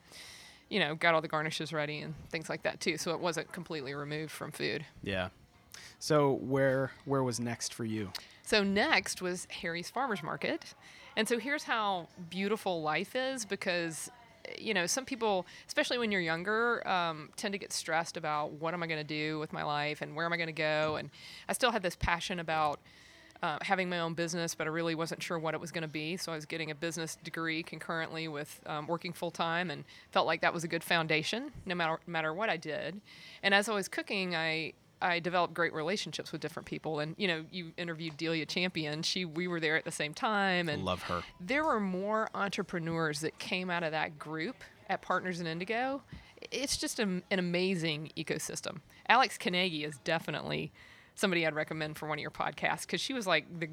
[0.70, 2.96] you know, got all the garnishes ready and things like that too.
[2.96, 4.84] So it wasn't completely removed from food.
[5.02, 5.28] Yeah.
[5.98, 8.10] So where where was next for you?
[8.44, 10.74] So next was Harry's Farmers Market.
[11.16, 14.10] And so here's how beautiful life is because
[14.58, 18.74] you know, some people, especially when you're younger, um, tend to get stressed about what
[18.74, 20.96] am I going to do with my life and where am I going to go.
[20.96, 21.10] And
[21.48, 22.80] I still had this passion about
[23.42, 25.88] uh, having my own business, but I really wasn't sure what it was going to
[25.88, 26.16] be.
[26.16, 30.26] So I was getting a business degree concurrently with um, working full time, and felt
[30.26, 33.00] like that was a good foundation, no matter matter what I did.
[33.42, 37.00] And as I was cooking, I I developed great relationships with different people.
[37.00, 39.02] And you know, you interviewed Delia Champion.
[39.02, 41.22] She we were there at the same time, and Love her.
[41.40, 44.56] there were more entrepreneurs that came out of that group
[44.88, 46.02] at Partners in Indigo.
[46.50, 48.80] It's just a, an amazing ecosystem.
[49.08, 50.72] Alix Kenagy is definitely
[51.14, 53.68] somebody I'd recommend for one of your podcasts because she was like the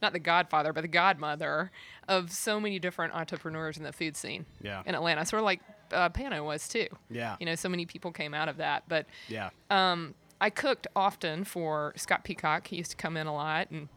[0.00, 1.70] not the godfather, but the godmother
[2.08, 4.82] of so many different entrepreneurs in the food scene Yeah.
[4.84, 5.24] in Atlanta.
[5.24, 5.60] Sort of like
[5.92, 6.88] uh, Pano was too.
[7.08, 7.36] Yeah.
[7.38, 8.82] You know, so many people came out of that.
[8.88, 9.50] But Yeah.
[9.70, 12.66] um, I cooked often for Scott Peacock.
[12.66, 13.88] He used to come in a lot and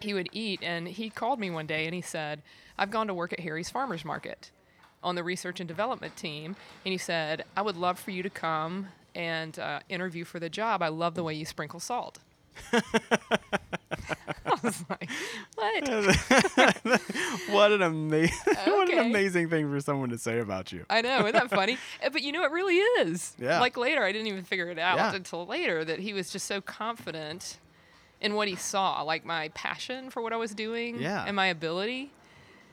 [0.00, 0.60] he would eat.
[0.62, 2.42] And he called me one day and he said,
[2.76, 4.50] I've gone to work at Harry's Farmers Market
[5.02, 6.56] on the research and development team.
[6.84, 10.50] And he said, I would love for you to come and uh, interview for the
[10.50, 10.82] job.
[10.82, 12.18] I love the way you sprinkle salt.
[14.64, 15.08] Was like,
[15.54, 15.88] what?
[17.50, 20.84] what an amazing what an amazing thing for someone to say about you.
[20.90, 21.78] I know, isn't that funny?
[22.04, 23.34] Uh, But you know, it really is.
[23.38, 23.60] Yeah.
[23.60, 25.14] Like later, I didn't even figure it out Yeah.
[25.14, 27.58] until later that he was just so confident
[28.20, 31.24] in what he saw, like my passion for what I was doing Yeah.
[31.26, 32.12] and my ability,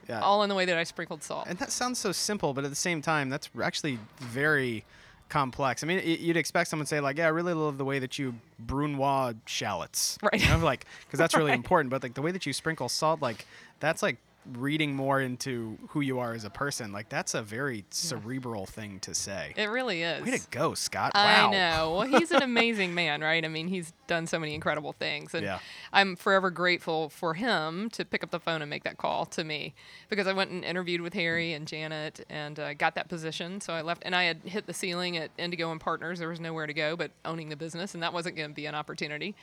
[0.07, 0.19] Yeah.
[0.21, 1.47] all in the way that I sprinkled salt.
[1.47, 4.85] And that sounds so simple, but at the same time, that's actually very
[5.29, 5.83] complex.
[5.83, 8.19] I mean, you'd expect someone to say like, "Yeah, I really love the way that
[8.19, 10.41] you brunoise shallots," Right.
[10.41, 11.55] You know, like because that's really Right.
[11.57, 11.89] important.
[11.91, 13.45] But like the way that you sprinkle salt, like
[13.79, 14.17] that's like
[14.57, 16.91] reading more into who you are as a person.
[16.91, 19.53] Like that's a very cerebral thing to say.
[19.55, 20.23] it really is.
[20.23, 21.11] Way to go, Scott!
[21.15, 21.51] I Wow.
[21.51, 21.93] know.
[21.97, 23.43] Well, he's an amazing man, right?
[23.43, 25.59] I mean, he's done so many incredible things, and Yeah.
[25.93, 29.43] I'm forever grateful for him to pick up the phone and make that call to
[29.43, 29.73] me
[30.09, 33.61] because I went and interviewed with Harry and Janet and uh, got that position.
[33.61, 36.19] So I left, and I had hit the ceiling at Indigo and Partners.
[36.19, 38.65] There was nowhere to go but owning the business, and that wasn't going to be
[38.65, 39.35] an opportunity.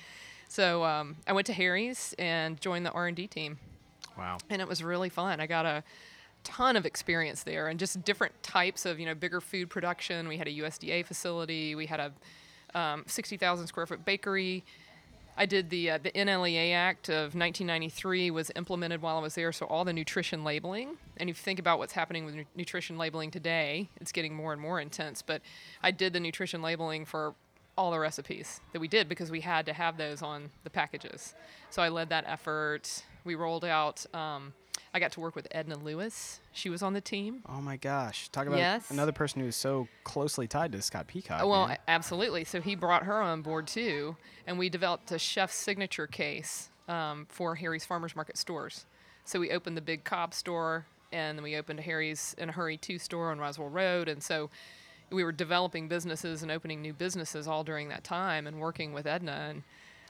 [0.48, 3.58] So um, I went to Harry's and joined the R&D team
[4.16, 4.38] Wow.
[4.50, 5.40] and it was really fun.
[5.40, 5.84] I got a
[6.44, 10.28] ton of experience there and just different types of you know bigger food production.
[10.28, 11.74] We had a USDA facility.
[11.74, 12.12] We had a
[12.78, 14.64] um, 60,000 square foot bakery.
[15.38, 19.52] I did the uh, the NLEA Act of 1993 was implemented while I was there,
[19.52, 20.96] so all the nutrition labeling.
[21.18, 24.52] And if you think about what's happening with nu- nutrition labeling today, it's getting more
[24.52, 25.20] and more intense.
[25.20, 25.42] But
[25.82, 27.34] I did the nutrition labeling for
[27.76, 31.34] all the recipes that we did because we had to have those on the packages.
[31.68, 33.02] So I led that effort.
[33.26, 34.06] We rolled out.
[34.14, 34.52] Um,
[34.94, 36.40] I got to work with Edna Lewis.
[36.52, 37.42] She was on the team.
[37.48, 38.28] Oh my gosh!
[38.30, 38.90] Talk about Yes.
[38.90, 41.44] another person who's so closely tied to Scott Peacock.
[41.44, 41.78] Well, man.
[41.88, 42.44] absolutely.
[42.44, 47.26] So he brought her on board too, and we developed a chef's signature case um,
[47.28, 48.86] for Harry's Farmers Market stores.
[49.24, 52.76] So we opened the big Cobb store, and then we opened Harry's in a Hurry
[52.78, 54.48] Two store on Roswell Road, and so
[55.10, 59.06] we were developing businesses and opening new businesses all during that time, and working with
[59.06, 59.62] Edna and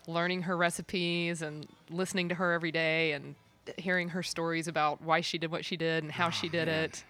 [0.07, 3.35] learning her recipes and listening to her every day and
[3.79, 6.69] hearing her stories about why she did what she did and how she ah, did
[6.69, 7.05] it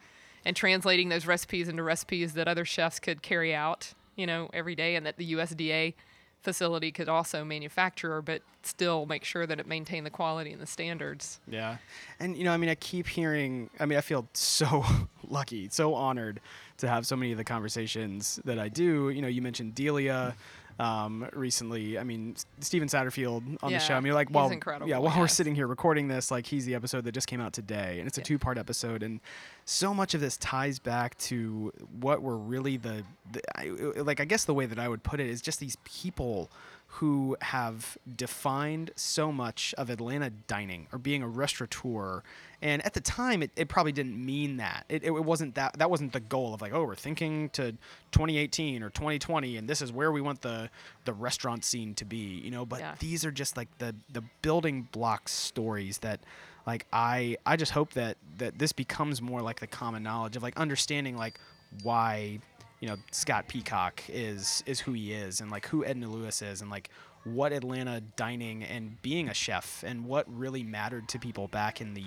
[0.47, 4.75] and translating those recipes into recipes that other chefs could carry out, you know, every
[4.75, 5.95] day and that the USDA
[6.41, 10.67] facility could also manufacture but still make sure that it maintained the quality and the
[10.67, 11.41] standards.
[11.49, 11.79] Yeah.
[12.21, 14.85] And, you know, I mean, I keep hearing, I mean, I feel so
[15.29, 16.41] lucky, so honored
[16.79, 19.11] to have so many of the conversations that I do.
[19.11, 20.37] You know, you mentioned Delia
[20.79, 21.99] um, recently.
[21.99, 23.95] I mean, Steven Satterfield on the show.
[23.95, 24.53] I mean, like, while,
[24.87, 27.53] yeah, while we're sitting here recording this, like, he's the episode that just came out
[27.53, 28.25] today, and it's a Yeah.
[28.27, 29.03] two part episode.
[29.03, 29.21] And
[29.65, 33.69] so much of this ties back to what were really the, the I,
[34.01, 36.51] like, I guess the way that I would put it is just these people
[36.89, 42.23] who have defined so much of Atlanta dining or being a restaurateur.
[42.63, 44.87] And at the time, it, it probably didn't mean that.
[44.89, 45.79] It, it wasn't that.
[45.79, 47.73] That wasn't the goal of like, oh, we're thinking to
[48.13, 50.71] 2018 or 2020, and this is where we want the
[51.05, 52.17] the restaurant scene to be.
[52.43, 52.95] You know, but Yeah.
[52.99, 56.21] these are just like the the building block stories that.
[56.67, 60.43] Like I, I just hope that that this becomes more like the common knowledge of
[60.43, 61.39] like understanding like
[61.85, 62.41] why
[62.81, 66.61] you know Scott Peacock is is who he is and like who Edna Lewis is
[66.61, 66.91] and like
[67.25, 71.95] what Atlanta dining and being a chef and what really mattered to people back in
[71.95, 72.05] the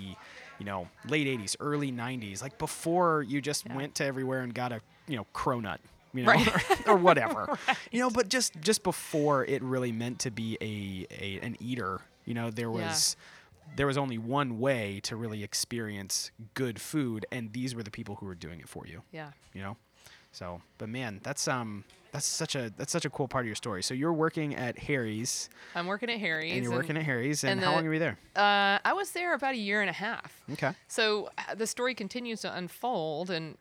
[0.58, 3.76] you know late 80s early 90s like before you just Yeah.
[3.76, 5.78] went to everywhere and got a you know cronut
[6.14, 6.48] you know Right.
[6.86, 7.58] or, or whatever
[7.92, 12.00] you know but just just before it really meant to be a, a an eater
[12.24, 12.86] you know there Yeah.
[12.88, 13.16] was
[13.76, 18.16] there was only one way to really experience good food and these were the people
[18.16, 19.30] who were doing it for you Yeah.
[19.52, 19.76] you know
[20.32, 23.54] so but man that's um that's such a that's such a cool part of your
[23.54, 26.52] story so you're working at harry's I'm working at Harry's.
[26.52, 28.92] and you're working at harry's and, and how the- long were you there uh, I
[28.94, 30.42] was there about a year and a half.
[30.52, 33.56] okay So uh, the story continues to unfold, and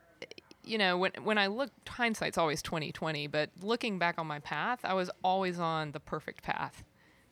[0.64, 3.26] you know, when when I look, hindsight's always twenty twenty.
[3.28, 6.84] But looking back on my path, I was always on the perfect path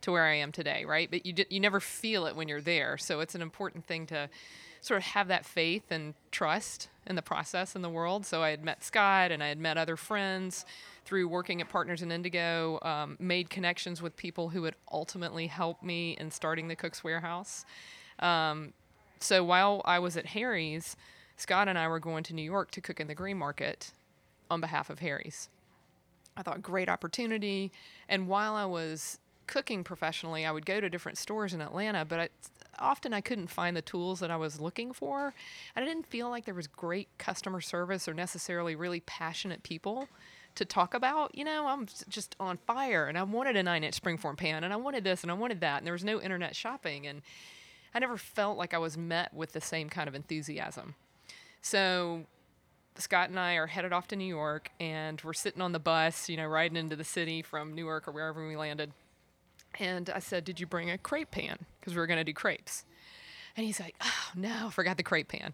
[0.02, 1.10] to where I am today, right?
[1.12, 4.08] But you di- you never feel it when you're there, so it's an important thing
[4.08, 4.30] to
[4.82, 8.26] sort of have that faith and trust in the process in the world.
[8.26, 10.66] So I had met Scott, and I had met other friends
[11.06, 15.82] through working at Partners in Indigo, um, made connections with people who would ultimately help
[15.82, 17.66] me in starting the Cook's Warehouse.
[18.20, 18.74] Um,
[19.20, 20.96] so while I was at Harry's,
[21.38, 23.92] Scott and I were going to New York to cook in the Green Market
[24.52, 25.50] on behalf of Harry's.
[26.36, 27.72] I thought great opportunity.
[28.10, 32.20] And while I was cooking professionally, I would go to different stores in Atlanta, but
[32.20, 32.30] I,
[32.80, 35.34] often I couldn't find the tools that I was looking for.
[35.76, 40.08] And I didn't feel like there was great customer service or necessarily really passionate people
[40.56, 41.36] to talk about.
[41.36, 44.74] You know, I'm just on fire and I wanted a nine inch springform pan and
[44.74, 45.78] I wanted this and I wanted that.
[45.78, 47.08] And there was no internet shopping.
[47.08, 47.22] And
[47.94, 50.96] I never felt like I was met with the same kind of enthusiasm.
[51.62, 52.26] So
[53.00, 56.30] Scott and I are headed off to New York, and we're sitting on the bus,
[56.30, 58.92] you know, riding into the city from Newark or wherever we landed.
[59.80, 61.66] And I said, "Did you bring a crepe pan?
[61.80, 62.86] Because we were going to do crepes."
[63.56, 65.54] And he's like, "Oh no, forgot the crepe pan."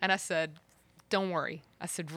[0.00, 0.58] And I said,
[1.10, 2.10] "Don't worry." I said,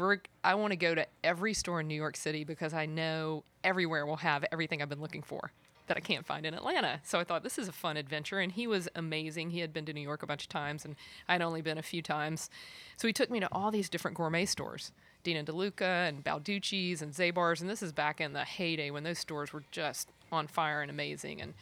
[0.43, 4.05] "I want to go to every store in New York City because I know everywhere
[4.05, 5.51] will have everything I've been looking for
[5.87, 8.51] that I can't find in Atlanta." So I thought this is a fun adventure, and
[8.51, 9.49] he was amazing.
[9.49, 10.95] He had been to New York a bunch of times, and
[11.27, 12.49] I'd only been a few times.
[12.97, 14.91] So he took me to all these different gourmet stores.
[15.23, 19.03] Dean & DeLuca and Balducci's and Zabar's, and this is back in the heyday when
[19.03, 21.41] those stores were just on fire and amazing.
[21.41, 21.53] And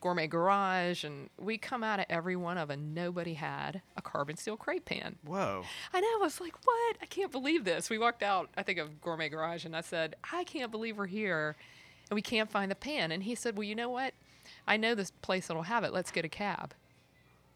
[0.00, 2.92] Gourmet Garage, and we come out of every one of them.
[2.92, 5.16] Nobody had a carbon steel crepe pan.
[5.24, 5.64] Whoa.
[5.94, 6.06] I know.
[6.06, 6.96] I was like, what?
[7.00, 7.88] I can't believe this.
[7.88, 11.06] We walked out, I think, of Gourmet Garage, and I said, I can't believe we're
[11.06, 11.56] here
[12.10, 13.12] and we can't find the pan.
[13.12, 14.12] And he said, well, you know what?
[14.66, 15.92] I know this place that'll have it.
[15.92, 16.74] Let's get a cab.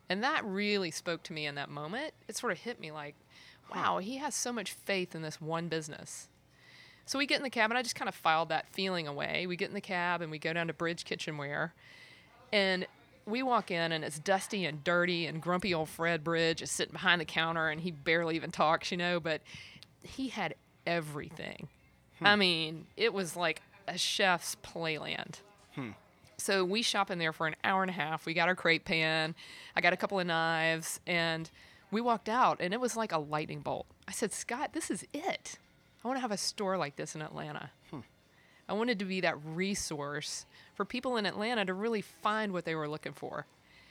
[0.09, 2.15] And that really spoke to me in that moment.
[2.29, 3.15] It sort of hit me like,
[3.75, 4.03] wow, hmm.
[4.03, 6.29] he has so much faith in this one business.
[7.07, 9.47] So we get in the cab, and I just kind of filed that feeling away.
[9.47, 11.73] We get in the cab and we go down to Bridge Kitchenware,
[12.53, 12.87] and
[13.25, 16.93] we walk in, and it's dusty and dirty, and grumpy old Fred Bridge is sitting
[16.93, 19.41] behind the counter, and he barely even talks, you know, but
[20.03, 20.55] he had
[20.87, 21.69] everything.
[22.21, 22.41] I hmm.
[22.41, 25.41] mean, it was like a chef's playland.
[25.75, 25.91] Hmm.
[26.37, 28.25] So we shop in there for an hour and a half.
[28.25, 29.35] We got our crepe pan.
[29.75, 31.51] I got a couple of knives, and
[31.91, 33.87] we walked out, and it was like a lightning bolt.
[34.07, 35.59] I said, Scott, this is it.
[36.05, 37.71] I want to have a store like this in Atlanta.
[37.91, 38.01] Hmm.
[38.69, 42.75] I wanted to be that resource for people in Atlanta to really find what they
[42.75, 43.47] were looking for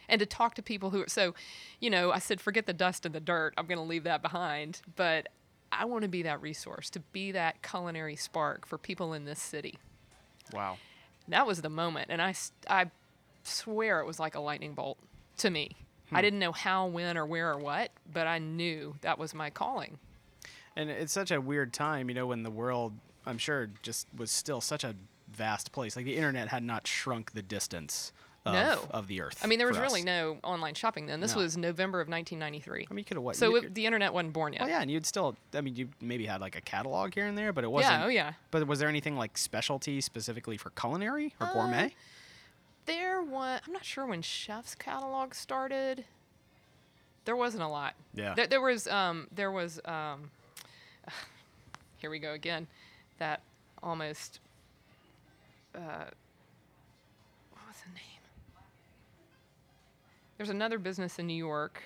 [0.09, 1.07] and to talk to people who are.
[1.09, 1.35] so
[1.81, 4.21] you know i said forget the dust and the dirt i'm going to leave that
[4.21, 5.27] behind but
[5.69, 9.37] i want to be that resource to be that culinary spark for people in this
[9.41, 9.77] city
[10.53, 10.77] Wow.
[11.27, 12.33] that was the moment and i
[12.69, 12.85] i
[13.43, 14.97] swear it was like a lightning bolt
[15.39, 15.71] to me
[16.11, 19.49] i didn't know how when or where or what but i knew that was my
[19.49, 19.97] calling
[20.75, 22.93] And it's such a weird time, you know, when the world,
[23.25, 24.93] I'm sure, just was still such a
[25.31, 25.95] vast place.
[25.95, 28.11] Like the internet had not shrunk the distance
[28.45, 28.87] of, No.
[28.91, 29.39] of the earth.
[29.43, 29.81] i mean there was us.
[29.81, 31.41] really no online shopping then this No.
[31.41, 33.35] was november of 1993 I mean, you could have what?
[33.35, 35.35] so it, the internet wasn't born yet Oh yeah, and you'd still.
[35.55, 37.93] I mean, you maybe had like a catalog here and there, but it wasn't.
[37.99, 41.95] yeah oh yeah But was there anything like specialty specifically for culinary or Uh, gourmet?
[42.87, 46.05] There was, I'm not sure when Chef's catalog started.
[47.25, 47.93] There wasn't a lot.
[48.15, 48.33] Yeah.
[48.33, 50.31] There, there was, um, there was, um,
[51.97, 52.65] here we go again,
[53.19, 53.41] that
[53.83, 54.39] almost,
[55.75, 55.79] uh,
[57.51, 58.03] what was the name?
[60.37, 61.83] There's another business in New York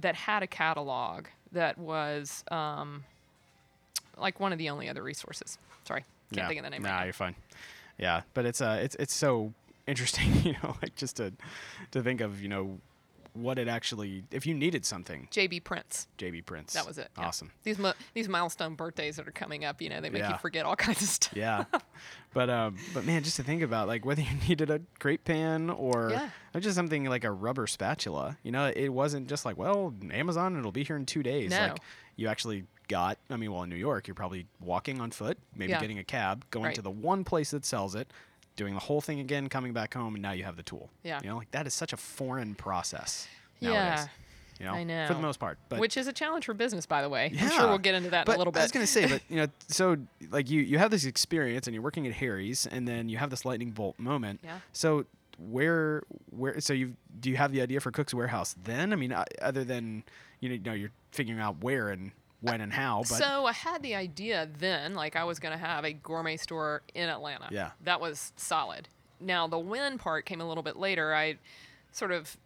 [0.00, 3.04] that had a catalog that was, um,
[4.18, 5.58] like one of the only other resources.
[5.86, 6.48] Sorry, can't yeah.
[6.48, 7.04] think of the name Nah, right now.
[7.04, 7.34] you're fine.
[7.98, 9.52] Yeah, but it's uh, it's it's so
[9.86, 11.32] interesting, you know, like just to
[11.92, 12.78] to think of, you know,
[13.34, 14.22] what it actually.
[14.30, 16.06] If you needed something, JB Prince.
[16.18, 16.72] JB Prince.
[16.74, 17.08] That was it.
[17.18, 17.26] yeah.
[17.26, 17.50] Awesome.
[17.64, 17.78] These
[18.14, 20.32] these milestone birthdays that are coming up, you know, they make Yeah.
[20.32, 21.36] you forget all kinds of stuff.
[21.36, 21.64] Yeah,
[22.32, 25.68] but um, but man, just to think about like whether you needed a crepe pan
[25.70, 26.28] or Yeah.
[26.60, 30.70] just something like a rubber spatula, you know, it wasn't just like well, Amazon, it'll
[30.72, 31.50] be here in two days.
[31.50, 31.58] No.
[31.58, 31.78] Like
[32.16, 33.18] you actually got.
[33.30, 36.44] I mean, well, in New York, you're probably walking on foot, maybe getting a cab,
[36.52, 36.74] going Right.
[36.76, 38.12] to the one place that sells it.
[38.56, 40.90] Doing the whole thing again, coming back home, and now you have the tool.
[41.02, 41.20] Yeah.
[41.22, 43.26] you know, like that is such a foreign process.
[43.60, 44.08] Yeah, nowadays,
[44.60, 45.58] you know, I for the most part.
[45.68, 47.32] But Which is a challenge for business, by the way.
[47.40, 48.60] I'm sure we'll get into that but in a little bit.
[48.60, 49.96] I was gonna say, but you know, so
[50.30, 53.30] like you you have this experience and you're working at Harry's, and then you have
[53.30, 54.40] this lightning bolt moment.
[54.44, 54.58] Yeah.
[54.72, 55.06] So
[55.38, 58.92] where where so you do you have the idea for Cook's Warehouse then?
[58.92, 60.04] I mean, uh, other than
[60.40, 62.12] you know you're figuring out where and
[62.44, 65.64] when and how, but so I had the idea then, like I was going to
[65.64, 67.48] have a gourmet store in Atlanta.
[67.50, 67.70] Yeah.
[67.82, 68.88] That was solid.
[69.20, 71.14] Now the when part came a little bit later.
[71.14, 71.36] I
[71.92, 72.36] sort of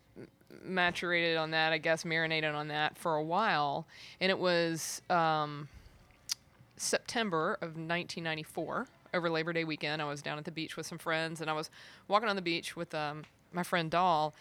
[0.66, 3.87] maturated on that, I guess, marinated on that for a while,
[4.20, 5.68] and it was um,
[6.77, 10.01] September of 1994 over Labor Day weekend.
[10.03, 11.70] I was down at the beach with some friends, and I was
[12.07, 14.35] walking on the beach with um, my friend Doll,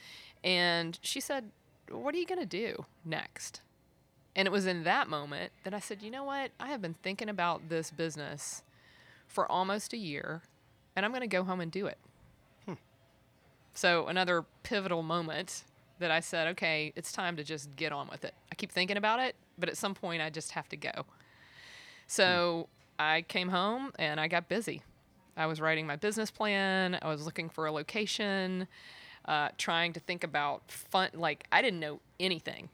[0.44, 1.52] and she said,
[1.90, 3.62] "What are you gonna do next?"
[4.38, 6.52] And it was in that moment that I said, "You know what?
[6.60, 8.64] I have been thinking about this business
[9.28, 10.44] for almost a year,
[10.96, 11.98] and I'm going to go home and do it.
[13.78, 15.64] So another pivotal moment
[16.00, 18.34] that I said, okay, it's time to just get on with it.
[18.52, 21.06] I keep thinking about it, but at some point I just have to go.
[22.08, 24.82] So I came home and I got busy.
[25.36, 26.98] I was writing my business plan.
[27.04, 28.68] I was looking for a location,
[29.26, 31.10] uh, trying to think about fun.
[31.14, 32.70] Like I didn't know anything.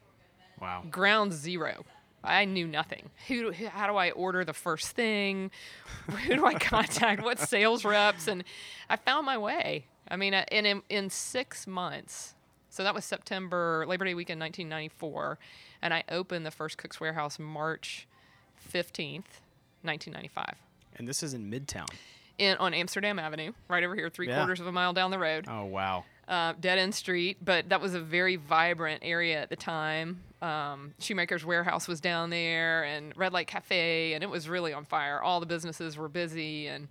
[0.64, 0.84] Wow.
[0.90, 1.86] Ground zero.
[2.24, 3.10] I knew nothing.
[3.28, 3.52] Who?
[3.52, 5.52] who- How do I order the first thing?
[6.26, 7.22] Who do I contact?
[7.22, 8.28] What sales reps?
[8.30, 8.44] And
[8.90, 9.86] I found my way.
[10.08, 12.34] I mean, uh, and in, in six months.
[12.70, 15.38] So that was September Labor Day weekend, 1994,
[15.82, 18.08] and I opened the first Cook's Warehouse March
[18.74, 19.40] 15th,
[19.84, 20.56] 1995
[20.96, 21.88] And this is in Midtown.
[22.40, 24.38] in on Amsterdam Avenue, right over here, three Yeah.
[24.38, 26.06] quarters of a mile down the road, Oh wow.
[26.28, 27.38] uh, dead end street.
[27.44, 30.24] But that was a very vibrant area at the time.
[30.44, 34.86] Um, Shoemaker's Warehouse was down there, and Red Light Cafe, and it was really on
[34.86, 35.22] fire.
[35.22, 36.88] All the businesses were busy, and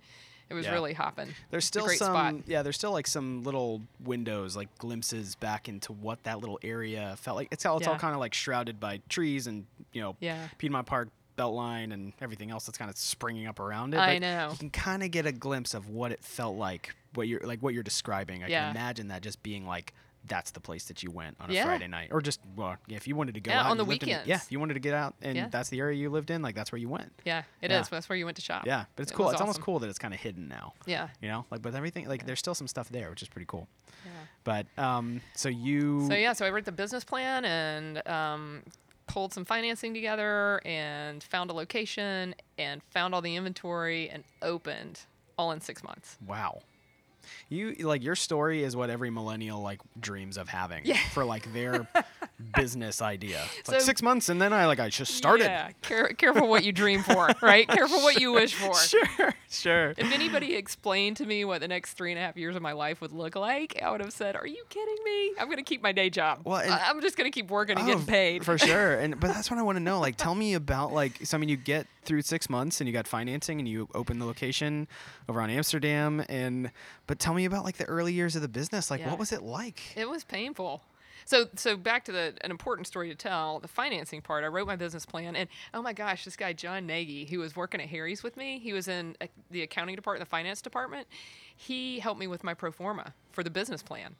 [0.49, 0.73] it was Yeah.
[0.73, 1.29] really hopping.
[1.51, 2.35] There's still great some spot.
[2.47, 7.15] yeah, there's still like some little windows, like glimpses back into what that little area
[7.17, 7.47] felt like.
[7.51, 10.47] It's all it's all kind of like shrouded by trees and you know Yeah.
[10.57, 13.97] Piedmont Park Beltline and everything else that's kind of springing up around it.
[13.97, 14.49] I know.
[14.51, 17.59] You can kind of get a glimpse of what it felt like, what you're like
[17.61, 18.43] what you're describing.
[18.43, 18.67] I Yeah.
[18.67, 19.93] can imagine that just being like
[20.25, 21.65] that's the place that you went on a Yeah.
[21.65, 23.83] Friday night, or just well, yeah, if you wanted to go Yeah, out on the
[23.85, 25.47] in- yeah, if you wanted to get out and Yeah.
[25.49, 27.11] that's the area you lived in, like that's where you went.
[27.25, 27.89] Yeah, it is.
[27.89, 28.65] That's where you went to shop.
[28.65, 29.29] Yeah, but it's It cool.
[29.31, 30.73] It's almost cool that it's kind of hidden now.
[30.85, 31.09] Yeah.
[31.21, 33.67] You know, like with everything, like there's still some stuff there, which is pretty cool.
[34.05, 34.11] Yeah.
[34.43, 38.63] But um, so you, So yeah, so I wrote the business plan and um,
[39.07, 45.01] pulled some financing together and found a location and found all the inventory and opened
[45.37, 46.17] all in six months.
[46.25, 46.61] wow,
[47.49, 50.97] you like your story is what every millennial like dreams of having Yeah.
[51.11, 51.87] for like their
[52.55, 53.41] business idea.
[53.59, 55.45] It's like six months, and then I like I just started.
[55.45, 57.67] Yeah, care, careful what you dream for, right?
[57.67, 58.73] Careful what you wish for.
[58.93, 59.89] Sure, sure.
[59.97, 62.73] If anybody explained to me what the next three and a half years of my
[62.73, 65.33] life would look like, I would have said, "Are you kidding me?
[65.39, 66.41] I'm going to keep my day job.
[66.43, 68.93] Well, and- I- I'm just going to keep working and Oh, getting paid." for sure.
[68.99, 69.99] And but that's what I want to know.
[69.99, 71.19] Like, tell me about like.
[71.25, 74.19] So I mean, you get through six months, and you got financing, and you open
[74.19, 74.87] the location
[75.29, 76.71] over on Amsterdam, and
[77.07, 78.89] but tell me about like the early years of the business.
[78.91, 79.09] Like, Yeah.
[79.09, 79.81] what was it like?
[79.95, 80.81] It was painful.
[81.25, 84.43] So so back to the an important story to tell, the financing part.
[84.43, 87.55] I wrote my business plan and oh my gosh, this guy John Nagy, who was
[87.55, 91.07] working at Harry's with me, he was in uh, the accounting department, the finance department.
[91.55, 94.15] He helped me with my pro forma for the business plan.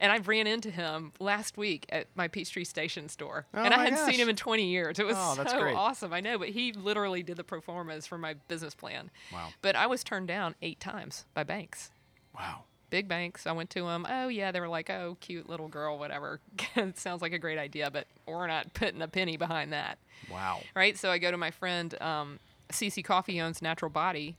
[0.00, 3.46] And I ran into him last week at my Peachtree Station store.
[3.54, 4.10] Oh and I hadn't gosh.
[4.10, 4.98] seen him in 20 years.
[4.98, 5.74] It was Oh, so great.
[5.76, 6.12] awesome.
[6.12, 9.10] I know, but he literally did the pro formas for my business plan.
[9.32, 9.50] Wow.
[9.62, 11.90] But I was turned down eight times by banks
[12.34, 12.64] Wow.
[12.90, 13.46] big banks.
[13.46, 14.06] I went to them.
[14.08, 16.40] Oh yeah, they were like, oh, cute little girl, whatever.
[16.76, 19.98] it sounds like a great idea, but we're not putting a penny behind that,
[20.30, 20.60] Wow.
[20.74, 20.96] right?
[20.96, 22.38] So I go to my friend, um,
[22.70, 24.36] Cece Coffee owns Natural Body,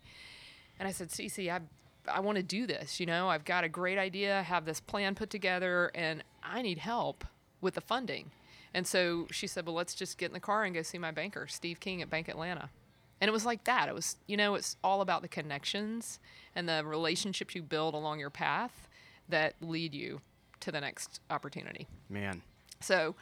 [0.80, 1.60] and I said, Cece, I,
[2.12, 3.00] I want to do this.
[3.00, 6.78] You know, I've got a great idea, have this plan put together, and I need
[6.80, 7.24] help
[7.62, 8.32] with the funding.
[8.74, 11.12] And so she said, well, let's just get in the car and go see my
[11.12, 12.70] banker, Steve King at Bank Atlanta.
[13.22, 13.88] And it was like that.
[13.88, 16.20] It was, you know, it's all about the connections
[16.56, 18.88] and the relationships you build along your path
[19.30, 20.22] that lead you
[20.60, 21.88] to the next opportunity.
[22.10, 22.42] Man.
[22.82, 23.16] So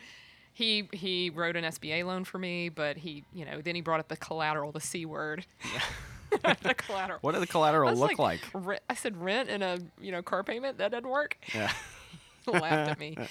[0.53, 3.99] he he wrote an SBA loan for me, but he, you know, then he brought
[3.99, 5.45] up the collateral, the C word.
[5.73, 6.55] Yeah.
[6.63, 7.19] the collateral.
[7.21, 8.41] What did the collateral look like?
[8.53, 11.37] "Re- I said rent and a, you know, car payment, that doesn't work.
[11.53, 11.71] Yeah.
[12.47, 13.17] Laughed at me.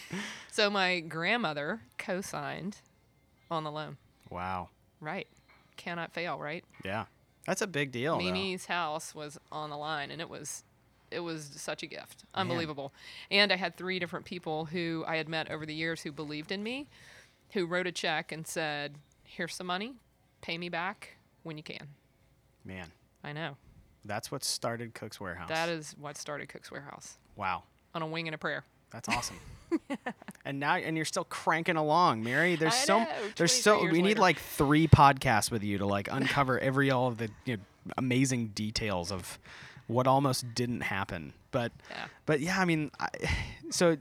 [0.50, 2.76] So my grandmother co-signed
[3.50, 3.96] on the loan.
[4.28, 4.68] Wow.
[5.00, 5.26] Right.
[5.76, 6.64] Cannot fail, right?
[6.84, 7.04] Yeah.
[7.46, 8.18] That's a big deal.
[8.18, 8.24] though.
[8.24, 10.64] Mimi's house was on the line, and it was
[11.10, 12.92] it was such a gift, unbelievable.
[13.30, 16.50] And I had three different people who I had met over the years who believed
[16.50, 16.88] in me,
[17.52, 19.94] who wrote a check and said, "Here's some money,
[20.40, 21.88] pay me back when you can."
[22.64, 22.92] Man.
[23.24, 23.56] I know
[24.04, 25.48] That's what started Cook's Warehouse.
[25.48, 27.62] that is what started Cook's Warehouse wow.
[27.94, 28.64] on a wing and a prayer.
[28.93, 29.36] That's awesome.
[30.45, 32.57] and now and you're still cranking along, Mary.
[32.57, 35.86] There's I so know, there's 23 so we need like three podcasts with you to
[35.86, 37.62] like uncover every all of the you know,
[37.97, 39.38] amazing details of
[39.86, 41.32] what almost didn't happen.
[41.51, 42.05] But Yeah.
[42.26, 43.09] but yeah, I mean, I,
[43.70, 43.97] so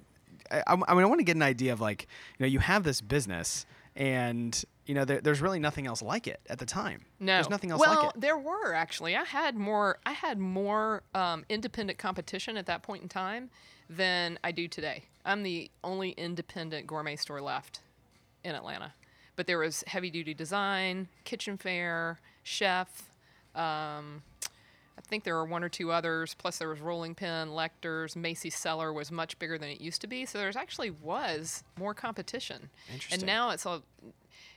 [0.52, 2.84] I, I mean, I want to get an idea of like you know you have
[2.84, 3.66] this business
[3.96, 7.06] and you know there, there's really nothing else like it at the time.
[7.20, 8.22] No, there's nothing else well, like it.
[8.22, 9.16] there were actually.
[9.16, 10.00] I had more.
[10.06, 13.50] I had more um, independent competition at that point in time
[13.92, 15.04] than I do today.
[15.26, 17.82] I'm the only independent gourmet store left
[18.44, 18.94] in Atlanta,
[19.36, 23.10] but there was heavy duty design, kitchen fair, chef.
[23.54, 24.24] Um,
[24.98, 26.36] I think there were one or two others.
[26.36, 30.08] Plus, there was Rolling Pin, Lechters, Macy's Cellar was much bigger than it used to
[30.08, 30.26] be.
[30.26, 32.70] So there's actually was more competition.
[32.92, 33.20] Interesting.
[33.20, 33.82] And now it's a,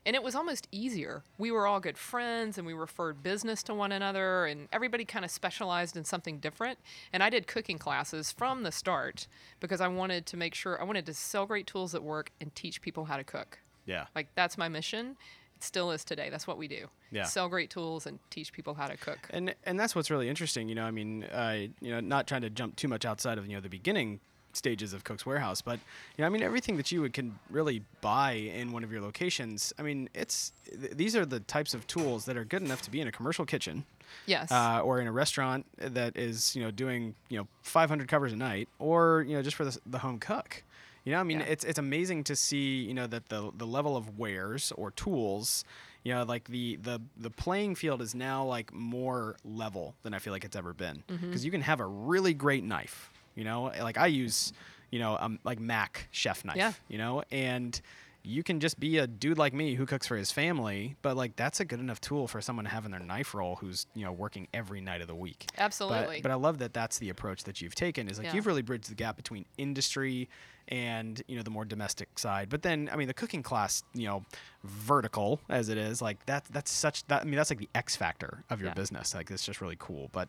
[0.06, 1.22] and it was almost easier.
[1.38, 5.24] We were all good friends and we referred business to one another and everybody kind
[5.24, 6.78] of specialized in something different.
[7.12, 9.26] And I did cooking classes from the start
[9.60, 12.54] because I wanted to make sure I wanted to sell great tools that work and
[12.54, 13.58] teach people how to cook.
[13.86, 14.06] Yeah.
[14.14, 15.16] Like that's my mission.
[15.56, 16.30] It still is today.
[16.30, 16.88] That's what we do.
[17.10, 17.24] Yeah.
[17.24, 19.18] Sell great tools and teach people how to cook.
[19.30, 20.68] And and that's what's really interesting.
[20.68, 23.46] You know, I mean, uh, you know, not trying to jump too much outside of
[23.46, 24.20] you know the beginning
[24.56, 25.78] stages of Cook's Warehouse, but
[26.16, 29.00] you know, I mean, everything that you would can really buy in one of your
[29.00, 29.72] locations.
[29.78, 32.90] I mean, it's th- these are the types of tools that are good enough to
[32.90, 33.84] be in a commercial kitchen.
[34.26, 34.52] Yes.
[34.52, 38.36] Uh, or in a restaurant that is, you know, doing, you know, 500 covers a
[38.36, 40.62] night, or you know, just for the, the home cook.
[41.04, 41.46] You know, I mean, Yeah.
[41.46, 45.64] it's it's amazing to see, you know, that the the level of wares or tools,
[46.02, 50.18] you know, like the the the playing field is now like more level than I
[50.18, 51.02] feel like it's ever been.
[51.08, 54.52] Because you can have a really great knife, you know, like I use,
[54.90, 56.72] you know, um, like Mac chef knife, Yeah.
[56.88, 57.80] you know, and
[58.26, 61.36] you can just be a dude like me who cooks for his family, but like
[61.36, 64.02] that's a good enough tool for someone to have in their knife roll who's you
[64.02, 65.44] know working every night of the week.
[65.58, 66.16] Absolutely.
[66.16, 68.08] But, but I love that that's the approach that you've taken.
[68.08, 68.34] Is like Yeah.
[68.34, 70.30] you've really bridged the gap between industry
[70.68, 72.48] and you know the more domestic side.
[72.48, 74.24] But then I mean the cooking class, you know,
[74.64, 77.94] vertical as it is, like that that's such that I mean that's like the X
[77.96, 78.74] factor of your Yeah.
[78.74, 79.14] business.
[79.14, 80.08] Like it's just really cool.
[80.12, 80.28] But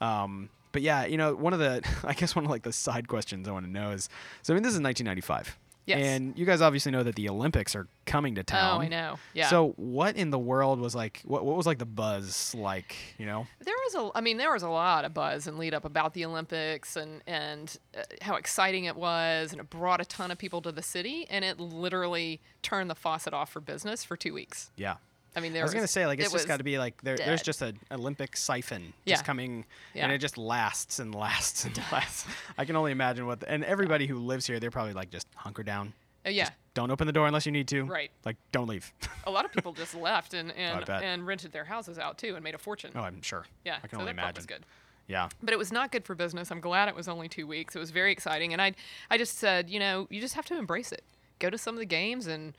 [0.00, 3.08] um but yeah, you know, one of the I guess one of like the side
[3.08, 4.10] questions I want to know is
[4.42, 5.56] so I mean this is 1995.
[5.86, 6.00] Yes.
[6.04, 8.76] And you guys obviously know that the Olympics are coming to town.
[8.76, 9.18] oh, I know.
[9.32, 9.48] Yeah.
[9.48, 13.24] So what in the world was like what what was like the buzz like, you
[13.24, 13.46] know?
[13.60, 16.12] There was a, I mean, there was a lot of buzz and lead up about
[16.12, 20.36] the Olympics and and uh, how exciting it was, and it brought a ton of
[20.36, 24.34] people to the city, and it literally turned the faucet off for business for two
[24.34, 24.72] weeks.
[24.76, 24.96] Yeah.
[25.36, 27.00] I mean, there I was gonna say like it's it just got to be like
[27.02, 29.14] there, there's just an Olympic siphon Yeah.
[29.14, 30.04] just coming Yeah.
[30.04, 32.26] and it just lasts and lasts and lasts.
[32.56, 35.28] I can only imagine what the, and everybody who lives here they're probably like just
[35.34, 35.92] hunker down.
[36.26, 37.84] Uh, yeah, Don't open the door unless you need to.
[37.84, 38.10] Right.
[38.24, 38.92] Like don't leave.
[39.26, 41.02] a lot of people just left and and, bet.
[41.02, 42.90] and rented their houses out too and made a fortune.
[42.96, 43.44] oh, I'm sure.
[43.64, 44.34] yeah, I can so only that imagine.
[44.36, 44.64] was good.
[45.08, 45.28] Yeah.
[45.40, 46.50] but it was not good for business.
[46.50, 47.76] I'm glad it was only two weeks.
[47.76, 48.72] It was very exciting, and I,
[49.08, 51.04] I just said, you know, you just have to embrace it.
[51.38, 52.54] Go to some of the games and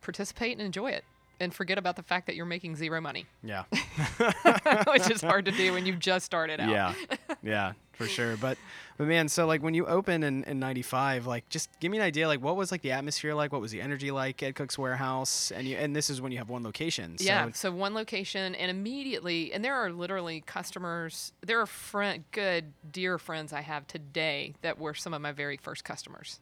[0.00, 1.04] participate and enjoy it,
[1.40, 3.64] and forget about the fact that you're making zero money, Yeah.
[4.86, 6.68] which is hard to do when you've just started out.
[6.70, 6.94] Yeah,
[7.42, 8.36] yeah, for sure.
[8.36, 8.58] But,
[8.98, 12.04] but man, so like when you open in, in '95, like just give me an
[12.04, 13.52] idea, like what was like the atmosphere like?
[13.52, 15.50] What was the energy like at Cook's Warehouse?
[15.50, 17.18] And you, and this is when you have one location.
[17.18, 17.50] So yeah.
[17.52, 21.32] So one location, and immediately, and there are literally customers.
[21.44, 25.56] There are friend, good, dear friends I have today that were some of my very
[25.56, 26.40] first customers.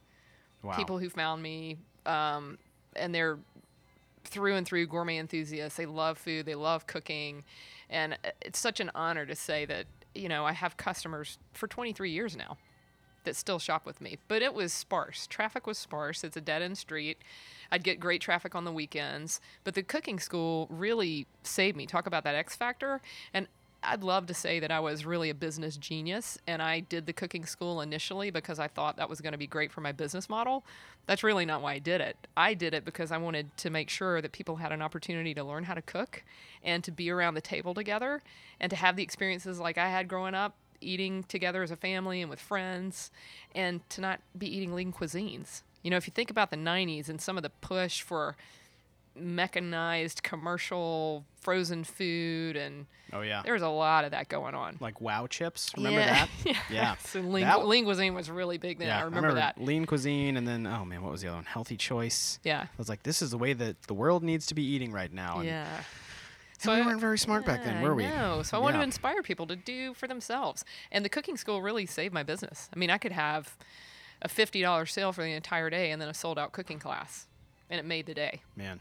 [0.62, 0.72] wow.
[0.76, 2.58] people who found me um,
[2.96, 3.38] and they're
[4.24, 5.76] through and through gourmet enthusiasts.
[5.76, 6.46] They love food.
[6.46, 7.44] They love cooking.
[7.88, 11.68] And uh, it's such an honor to say that you know i have customers for
[11.68, 12.56] 23 years now
[13.24, 14.18] that still shop with me.
[14.28, 15.26] But it was sparse.
[15.26, 16.24] Traffic was sparse.
[16.24, 17.18] It's a dead end street.
[17.70, 19.40] I'd get great traffic on the weekends.
[19.64, 21.86] But the cooking school really saved me.
[21.86, 23.00] Talk about that x factor.
[23.32, 23.46] And
[23.82, 27.12] I'd love to say that I was really a business genius and I did the
[27.12, 30.28] cooking school initially because I thought that was going to be great for my business
[30.28, 30.64] model.
[31.06, 32.16] That's really not why I did it.
[32.36, 35.44] I did it because I wanted to make sure that people had an opportunity to
[35.44, 36.22] learn how to cook
[36.62, 38.22] and to be around the table together
[38.60, 42.20] and to have the experiences like I had growing up, eating together as a family
[42.20, 43.10] and with friends,
[43.54, 45.62] and to not be eating lean cuisines.
[45.82, 48.36] You know, if you think about the 90s and some of the push for
[49.20, 53.42] mechanized commercial frozen food and Oh yeah.
[53.42, 54.76] there was a lot of that going on.
[54.80, 55.72] Like wow chips.
[55.76, 56.26] Remember yeah.
[56.26, 56.28] that?
[56.44, 56.56] yeah.
[56.70, 56.94] Yeah.
[57.04, 58.88] So lean, That- lean cuisine was really big then.
[58.88, 59.00] yeah.
[59.00, 59.60] I remember, that.
[59.60, 61.44] Lean cuisine, and then oh man, what was the other one?
[61.44, 62.38] Healthy choice.
[62.44, 62.62] Yeah.
[62.62, 65.12] I was like, this is the way that the world needs to be eating right
[65.12, 65.36] now.
[65.38, 65.66] And, Yeah.
[66.58, 68.04] so we weren't very smart back then, were we?
[68.04, 68.42] know.
[68.42, 68.80] So I wanted Yeah.
[68.82, 70.64] to inspire people to do for themselves.
[70.92, 72.68] And the cooking school really saved my business.
[72.74, 73.56] I mean, I could have
[74.22, 77.26] a $50 sale for the entire day and then a sold out cooking class.
[77.70, 78.42] And it made the day.
[78.56, 78.80] Man,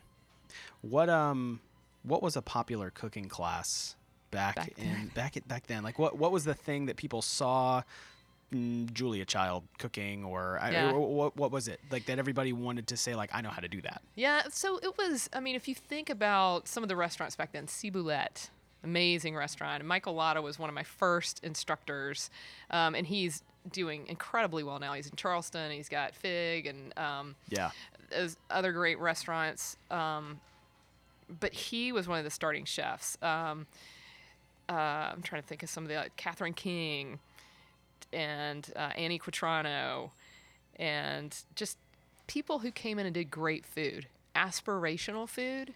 [0.81, 1.59] what um,
[2.03, 3.95] what was a popular cooking class
[4.31, 5.83] back, Back in back at back then?
[5.83, 7.83] Like what what was the thing that people saw?
[8.53, 10.91] mm, Julia Child cooking, or I, Yeah.
[10.93, 13.67] what, what was it like that everybody wanted to say like I know how to
[13.67, 14.01] do that?
[14.15, 15.29] Yeah, so it was.
[15.33, 18.49] I mean, if you think about some of the restaurants back then, Ciboulette,
[18.83, 19.81] amazing restaurant.
[19.81, 22.31] And Michael Lata was one of my first instructors,
[22.71, 24.93] um, and he's doing incredibly well now.
[24.93, 25.71] He's in Charleston.
[25.71, 27.69] He's got Fig and um, Yeah,
[28.49, 29.77] other great restaurants.
[29.91, 30.39] Um,
[31.39, 33.17] but he was one of the starting chefs.
[33.21, 33.67] Um,
[34.67, 37.19] uh, I'm trying to think of some of the uh, Catherine King
[38.13, 40.11] and uh, Annie Quatrano,
[40.77, 41.77] and just
[42.27, 45.73] people who came in and did great food, aspirational food,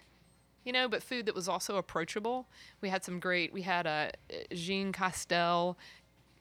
[0.63, 2.47] you know, but food that was also approachable.
[2.81, 3.51] We had some great.
[3.51, 4.09] We had uh,
[4.53, 5.77] Jean Castel,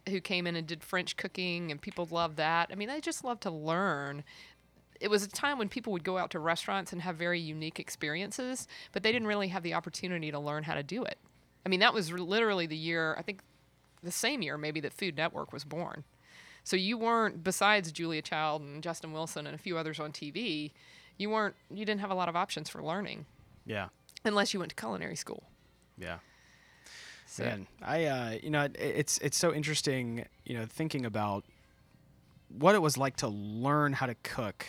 [0.09, 2.69] who came in and did French cooking, and people loved that.
[2.71, 4.25] I mean, they just love to learn
[5.03, 7.79] it was a time when people would go out to restaurants and have very unique
[7.81, 11.19] experiences, but they didn't really have the opportunity to learn how to do it.
[11.67, 13.41] I mean, that was literally the year, I think
[14.03, 16.05] the same year maybe that Food Network was born.
[16.65, 20.71] So you weren't, besides Julia Child and Justin Wilson and a few others on TV,
[21.19, 23.27] you weren't, you didn't have a lot of options for learning
[23.67, 23.89] Yeah.
[24.25, 25.43] unless you went to culinary school.
[25.99, 26.19] Yeah.
[27.27, 31.45] So, Man, I uh, you know, it, it's it's so interesting, you know, thinking about
[32.51, 34.67] what it was like to learn how to cook.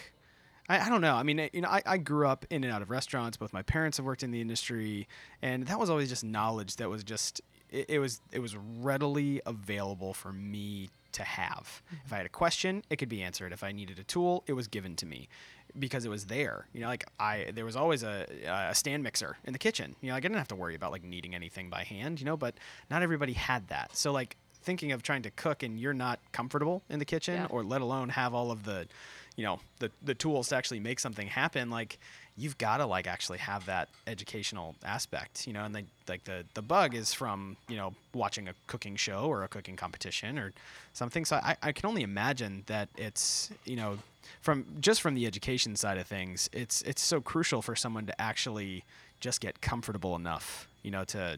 [0.70, 1.16] I, I don't know.
[1.16, 3.38] I mean, eh, you know, I, I grew up in and out of restaurants.
[3.38, 5.08] Both my parents have worked in the industry,
[5.42, 9.42] and that was always just knowledge that was just it, it was it was readily
[9.46, 11.82] available for me to have.
[11.92, 12.14] If mm-hmm.
[12.14, 13.52] I had a question, it could be answered.
[13.52, 15.28] If I needed a tool, it was given to me
[15.78, 16.68] because it was there.
[16.74, 19.96] You know, like I there was always a, a stand mixer in the kitchen.
[20.02, 22.20] You know, like I didn't have to worry about like kneading anything by hand.
[22.20, 22.56] You know, but
[22.90, 23.96] not everybody had that.
[23.96, 27.48] So like thinking of trying to cook and you're not comfortable in the kitchen Yeah.
[27.50, 28.88] or let alone have all of the
[29.36, 31.98] you know the the tools to actually make something happen like
[32.38, 36.44] you've got to like actually have that educational aspect you know and they, like the
[36.54, 40.52] the bug is from you know watching a cooking show or a cooking competition or
[40.94, 43.98] something so i, I can only imagine that it's you know
[44.42, 48.22] from just from the education side of things it's it's so crucial for someone to
[48.22, 48.84] actually
[49.20, 51.38] just get comfortable enough you know to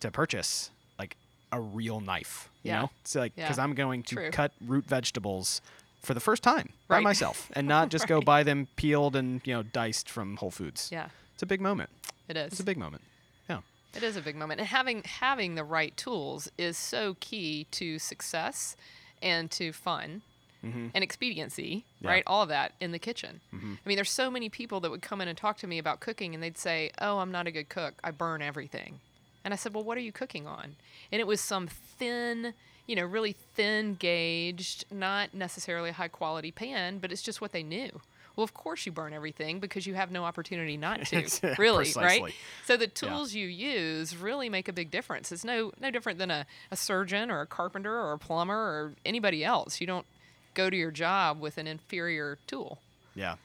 [0.00, 1.16] to purchase like
[1.52, 2.82] a real knife you Yeah.
[2.82, 3.64] know so like because Yeah.
[3.64, 4.30] i'm going to True.
[4.30, 5.60] cut root vegetables
[6.06, 9.52] for the first time by myself and not just go buy them peeled and you
[9.54, 10.88] know diced from Whole Foods.
[10.92, 11.90] yeah, It's a big moment.
[12.28, 12.52] It is.
[12.52, 13.02] It's a big moment.
[13.50, 13.60] Yeah.
[13.94, 17.98] It is a big moment, and having having the right tools is so key to
[17.98, 18.76] success
[19.20, 20.22] and to fun
[20.64, 20.88] Mm-hmm.
[20.94, 22.08] and expediency, Yeah.
[22.10, 22.24] right?
[22.26, 23.40] All of that in the kitchen.
[23.54, 23.74] Mm-hmm.
[23.74, 26.00] I mean, there's so many people that would come in and talk to me about
[26.00, 27.94] cooking, and they'd say, "Oh, I'm not a good cook.
[28.02, 28.98] I burn everything."
[29.44, 30.74] And I said, "Well, what are you cooking on?"
[31.12, 32.54] And it was some thin,
[32.86, 37.52] you know, really thin gauged, not necessarily a high quality pan, but it's just what
[37.52, 38.00] they knew.
[38.36, 41.54] Well, of course you burn everything because you have no opportunity not to.
[41.58, 42.34] really, right?
[42.66, 45.32] So the tools you use really make a big difference.
[45.32, 48.92] It's no no different than a, a surgeon or a carpenter or a plumber or
[49.06, 49.80] anybody else.
[49.80, 50.04] You don't
[50.52, 52.78] go to your job with an inferior tool.
[53.14, 53.36] Yeah.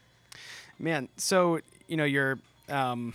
[0.78, 3.14] Man, so you know you're um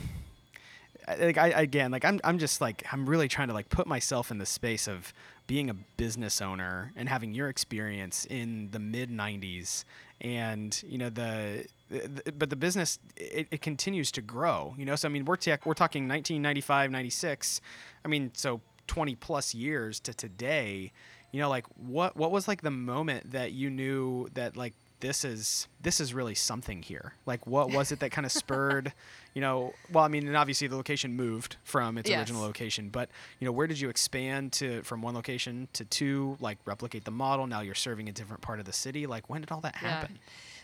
[1.06, 4.30] like I again like I'm I'm just like I'm really trying to like put myself
[4.30, 5.12] in the space of
[5.46, 9.84] being a business owner and having your experience in the mid 90s
[10.20, 14.96] and you know the, the but the business it, it continues to grow you know?
[14.96, 17.60] So i mean we're, ta- we're talking 1995 96
[18.04, 20.92] i mean so 20 plus years to today.
[21.32, 25.24] You know like what what was like the moment that you knew that like this
[25.24, 28.92] is this is really something here like what was it that kind of spurred
[29.34, 32.18] you know well i mean and obviously the location moved from its Yes.
[32.20, 36.36] original location but you know where did you expand to from one location to two
[36.40, 39.42] like replicate the model now you're serving a different part of the city like when
[39.42, 40.18] did all that happen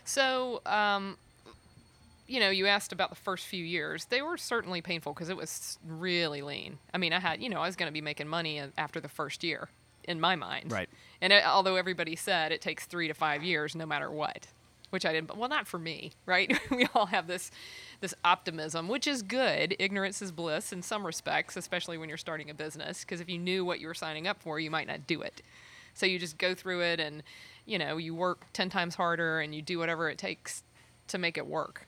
[0.05, 1.17] So, um,
[2.27, 4.05] you know, you asked about the first few years.
[4.05, 6.79] They were certainly painful because it was really lean.
[6.93, 9.07] I mean, I had, you know, I was going to be making money after the
[9.09, 9.69] first year
[10.05, 10.71] in my mind.
[10.71, 10.89] Right.
[11.21, 14.47] And it, although everybody said it takes three to five years no matter what,
[14.89, 16.51] which I didn't, well, not for me, right?
[16.71, 17.49] we all have this,
[18.01, 19.75] this optimism, which is good.
[19.79, 23.39] Ignorance is bliss in some respects, especially when you're starting a business, because if you
[23.39, 25.41] knew what you were signing up for, you might not do it.
[25.93, 27.23] So you just go through it and,
[27.65, 30.63] you know, you work 10 times harder and you do whatever it takes
[31.07, 31.87] to make it work.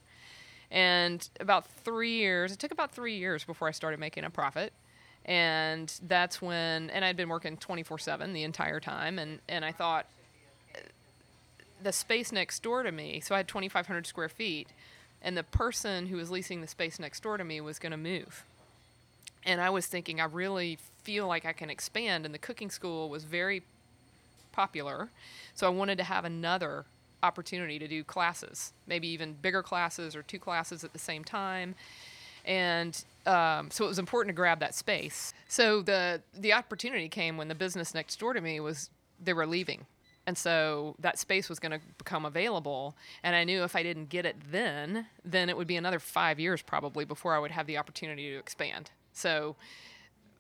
[0.72, 4.74] And about three years, it took about three years before I started making a profit.
[5.26, 9.18] And that's when, and I'd been working 24 7 the entire time.
[9.18, 10.06] And, and I thought,
[10.76, 10.80] uh,
[11.82, 14.68] the space next door to me, so I had 2,500 square feet,
[15.22, 17.98] and the person who was leasing the space next door to me was going to
[17.98, 18.44] move.
[19.46, 22.26] And I was thinking, I really feel like I can expand.
[22.26, 23.64] And the cooking school was very
[24.52, 25.10] popular.
[25.54, 26.86] So I wanted to have another
[27.22, 31.76] opportunity to do classes, maybe even bigger classes or two classes at the same time.
[32.44, 35.34] And um, so it was important to grab that space.
[35.48, 38.90] So the the opportunity came when the business next door to me was
[39.24, 39.86] they were leaving.
[40.28, 42.96] And so that space was going to become available.
[43.24, 46.40] And I knew if I didn't get it then, then it would be another five
[46.40, 48.90] years probably before I would have the opportunity to expand.
[49.14, 49.56] So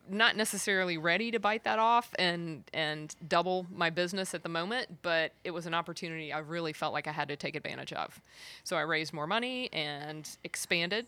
[0.10, 5.02] not necessarily ready to bite that off and and double my business at the moment,
[5.02, 8.20] but it was an opportunity I really felt like I had to take advantage of.
[8.64, 11.08] So I raised more money and expanded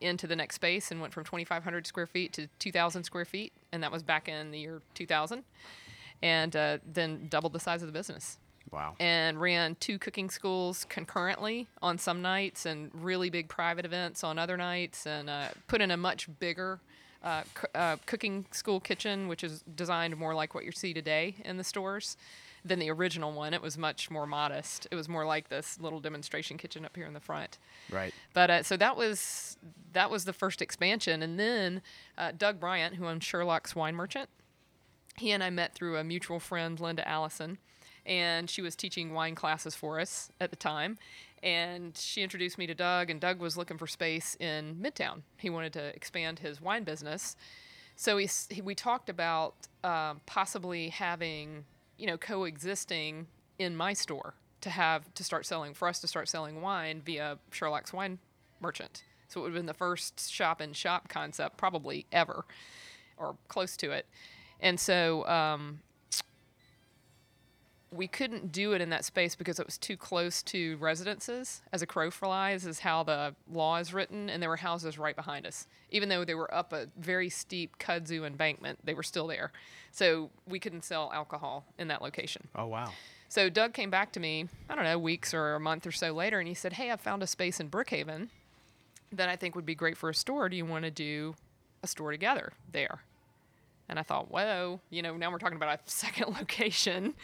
[0.00, 3.82] into the next space and went from 2,500 square feet to 2,000 square feet, and
[3.82, 5.44] that was back in the year 2000,
[6.22, 8.38] and uh, then doubled the size of the business.
[8.70, 8.96] Wow.
[9.00, 14.38] And ran two cooking schools concurrently on some nights and really big private events on
[14.38, 16.78] other nights and uh, put in a much bigger
[17.22, 21.34] uh, c- uh, cooking school kitchen which is designed more like what you see today
[21.44, 22.16] in the stores
[22.64, 23.54] than the original one.
[23.54, 24.86] It was much more modest.
[24.90, 27.58] It was more like this little demonstration kitchen up here in the front.
[27.90, 28.12] Right.
[28.34, 29.56] But uh, so that was
[29.92, 31.82] that was the first expansion, and then
[32.16, 34.28] uh, Doug Bryant, who owned Sherlock's Wine Merchant,
[35.16, 37.58] he and I met through a mutual friend, Linda Allison,
[38.04, 40.98] and she was teaching wine classes for us at the time.
[41.40, 45.22] And she introduced me to Doug, and Doug was looking for space in Midtown.
[45.36, 47.36] He wanted to expand his wine business.
[47.94, 49.54] So he, he we talked about
[49.84, 51.64] um, possibly having,
[51.98, 53.26] you know, coexisting
[53.58, 57.38] in my store to have to start selling for us to start selling wine via
[57.50, 58.18] Sherlock's Wine
[58.60, 59.04] Merchant.
[59.28, 62.44] So it would have been the first shop in shop concept probably ever,
[63.16, 64.06] or close to it.
[64.60, 65.80] And so um,
[67.90, 71.62] we couldn't do it in that space because it was too close to residences.
[71.72, 75.16] As a crow flies is how the law is written, and there were houses right
[75.16, 75.66] behind us.
[75.90, 79.52] Even though they were up a very steep kudzu embankment, they were still there.
[79.90, 82.48] So we couldn't sell alcohol in that location.
[82.54, 82.92] Oh wow.
[83.28, 86.12] So Doug came back to me, I don't know, weeks or a month or so
[86.12, 88.28] later, and he said, Hey, I found a space in Brookhaven
[89.12, 90.48] that I think would be great for a store.
[90.48, 91.34] Do you want to do
[91.82, 93.00] a store together there?
[93.88, 97.14] And I thought, whoa, you know, now we're talking about a second location.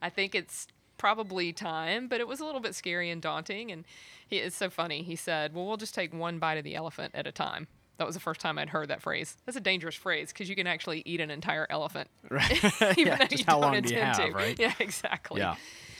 [0.00, 3.70] I think it's probably time, but it was a little bit scary and daunting.
[3.70, 3.84] And
[4.26, 5.02] he, it's so funny.
[5.02, 7.68] He said, well, we'll just take one bite of the elephant at a time.
[7.98, 9.36] That was the first time I'd heard that phrase.
[9.44, 12.52] That's a dangerous phrase because you can actually eat an entire elephant, Right.
[12.96, 14.30] even yeah, just you how don't long do you have, to.
[14.30, 14.56] right?
[14.60, 15.40] Yeah, exactly.
[15.40, 15.56] Yeah.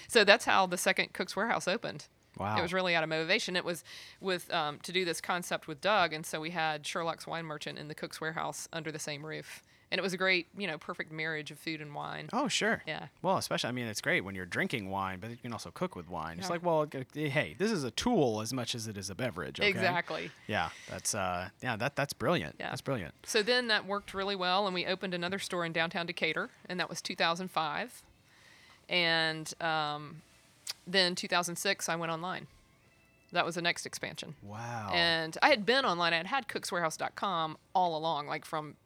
[0.07, 2.07] So that's how the second Cook's Warehouse opened.
[2.39, 2.57] Wow.
[2.57, 3.57] It was really out of motivation.
[3.57, 3.83] It was
[4.21, 7.79] with um, to do this concept with Doug, and so we had Sherlock's Wine Merchant
[7.81, 9.61] and the Cook's Warehouse under the same roof,
[9.91, 12.29] and it was a great, you know, perfect marriage of food and wine.
[12.33, 12.83] Oh, sure.
[12.87, 13.07] Yeah.
[13.23, 15.97] Well, especially, I mean, it's great when you're drinking wine, but you can also cook
[15.97, 16.39] with wine.
[16.39, 19.59] It's like, well, hey, this is a tool as much as it is a beverage.
[19.61, 19.69] Okay?
[19.69, 20.31] Exactly.
[20.47, 22.57] Yeah, that's uh, yeah, that that's brilliant.
[22.59, 22.69] Yeah.
[22.69, 23.15] That's brilliant.
[23.25, 26.79] So then that worked really well, and we opened another store in downtown Decatur, and
[26.81, 28.03] that was 2005.
[28.91, 30.23] And um,
[30.87, 32.47] then 2006, I went online.
[33.33, 34.35] That was the next expansion.
[34.43, 34.91] Wow.
[34.95, 36.15] And I had been online.
[36.15, 38.77] I had had cookswarehouse.com all along, like from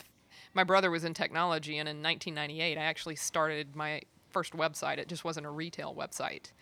[0.55, 4.99] my brother was in technology, and in 1998, I actually started my first website.
[4.99, 6.53] It just wasn't a retail website,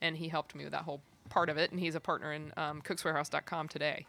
[0.00, 1.70] and he helped me with that whole part of it.
[1.70, 4.06] And he's a partner in um, cookswarehouse.com today.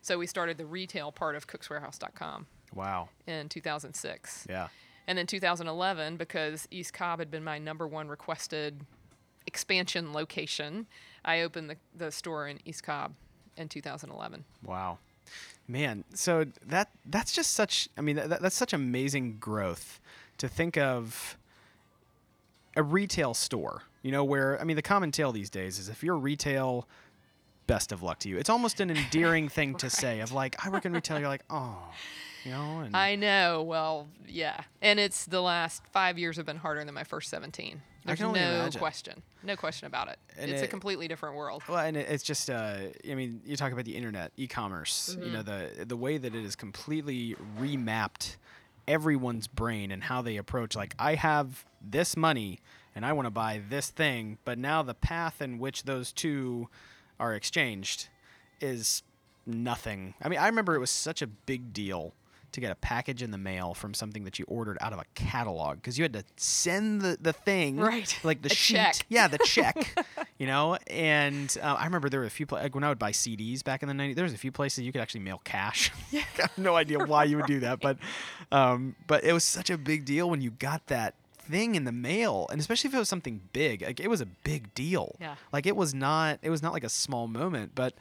[0.00, 3.08] So we started the retail part of cookswarehouse.com wow.
[3.26, 4.46] in 2006.
[4.48, 4.68] Yeah.
[5.06, 8.84] And then 2011, because East Cobb had been my number one requested
[9.46, 10.86] expansion location,
[11.24, 13.14] I opened the, the store in East Cobb
[13.56, 14.44] in 2011.
[14.64, 14.98] Wow.
[15.68, 20.00] Man, so that that's just such I mean that, that's such amazing growth
[20.38, 21.38] to think of
[22.76, 26.02] a retail store, you know, where I mean the common tale these days is if
[26.02, 26.88] you're retail
[27.66, 28.38] best of luck to you.
[28.38, 31.44] It's almost an endearing thing to say of like I work in retail you're like,
[31.50, 31.78] "Oh,
[32.44, 33.62] you know, and I know.
[33.62, 34.62] Well, yeah.
[34.80, 37.82] And it's the last five years have been harder than my first 17.
[38.04, 38.78] There's no imagine.
[38.80, 39.22] question.
[39.42, 40.18] No question about it.
[40.36, 41.62] And it's a completely different world.
[41.68, 42.78] Well, and it- it's just, uh,
[43.08, 45.16] I mean, you talk about the internet, e-commerce.
[45.20, 48.36] You know, the the way that it is completely remapped
[48.88, 50.74] everyone's brain and how they approach.
[50.74, 52.58] Like, I have this money
[52.94, 56.68] and I want to buy this thing, but now the path in which those two
[57.20, 58.08] are exchanged
[58.60, 59.02] is
[59.46, 60.14] nothing.
[60.20, 62.12] I mean, I remember it was such a big deal
[62.52, 65.04] to get a package in the mail from something that you ordered out of a
[65.14, 68.18] catalog because you had to send the, the thing Right.
[68.22, 68.96] like the A sheet check.
[69.08, 69.94] yeah the check
[70.38, 72.98] you know and uh, i remember there were a few pla- like when i would
[72.98, 75.40] buy cds back in the 90s there was a few places you could actually mail
[75.44, 77.96] cash i have no idea why you would do that but
[78.50, 81.92] um, but it was such a big deal when you got that thing in the
[81.92, 85.34] mail and especially if it was something big like it was a big deal Yeah.
[85.52, 87.94] like it was not it was not like a small moment but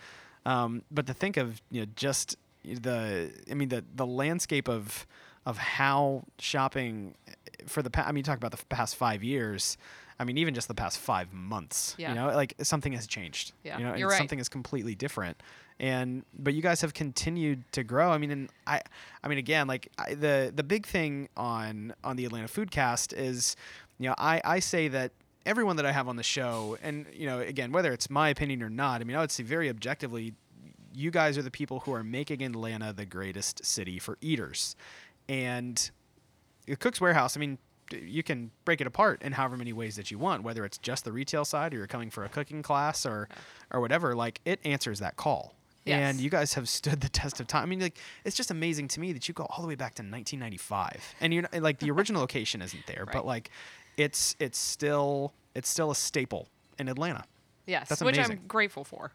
[0.45, 5.05] um, but to think of you know just the i mean the the landscape of
[5.45, 7.31] of how shopping eh,
[7.65, 9.77] for the past, i mean you talk about the past five years
[10.19, 12.09] i mean even just the past five months Yeah.
[12.09, 14.17] you know like something has changed Yeah, you know and right.
[14.17, 15.41] something is completely different
[15.79, 18.81] and but you guys have continued to grow i mean and i
[19.23, 23.55] i mean again like I, the the big thing on on the atlanta foodcast is
[23.97, 25.11] you know i i say that
[25.47, 28.61] everyone that i have on the show and you know again whether it's my opinion
[28.61, 30.33] or not i mean i would say very objectively
[30.93, 34.75] you guys are the people who are making atlanta the greatest city for eaters
[35.29, 35.91] and
[36.79, 37.57] Cook's Warehouse, I mean,
[37.91, 41.03] you can break it apart in however many ways that you want, whether it's just
[41.03, 43.27] the retail side or you're coming for a cooking class or
[43.71, 45.53] or whatever, like it answers that call.
[45.85, 45.99] Yes.
[45.99, 47.63] And you guys have stood the test of time.
[47.63, 49.95] I mean, like it's just amazing to me that you go all the way back
[49.95, 53.49] to 1995, and you're like the original location isn't there, but like
[53.97, 56.47] it's it's still it's still a staple
[56.79, 57.23] in Atlanta.
[57.65, 59.11] Yes, That's which I'm grateful for.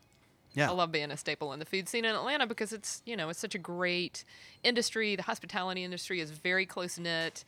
[0.57, 3.17] Yeah, I love being a staple in the food scene in Atlanta because it's you
[3.17, 4.25] know it's such a great
[4.65, 5.15] industry.
[5.15, 7.45] The hospitality industry is very close knit.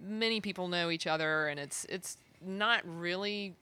[0.00, 3.54] Many people know each other, and it's it's not really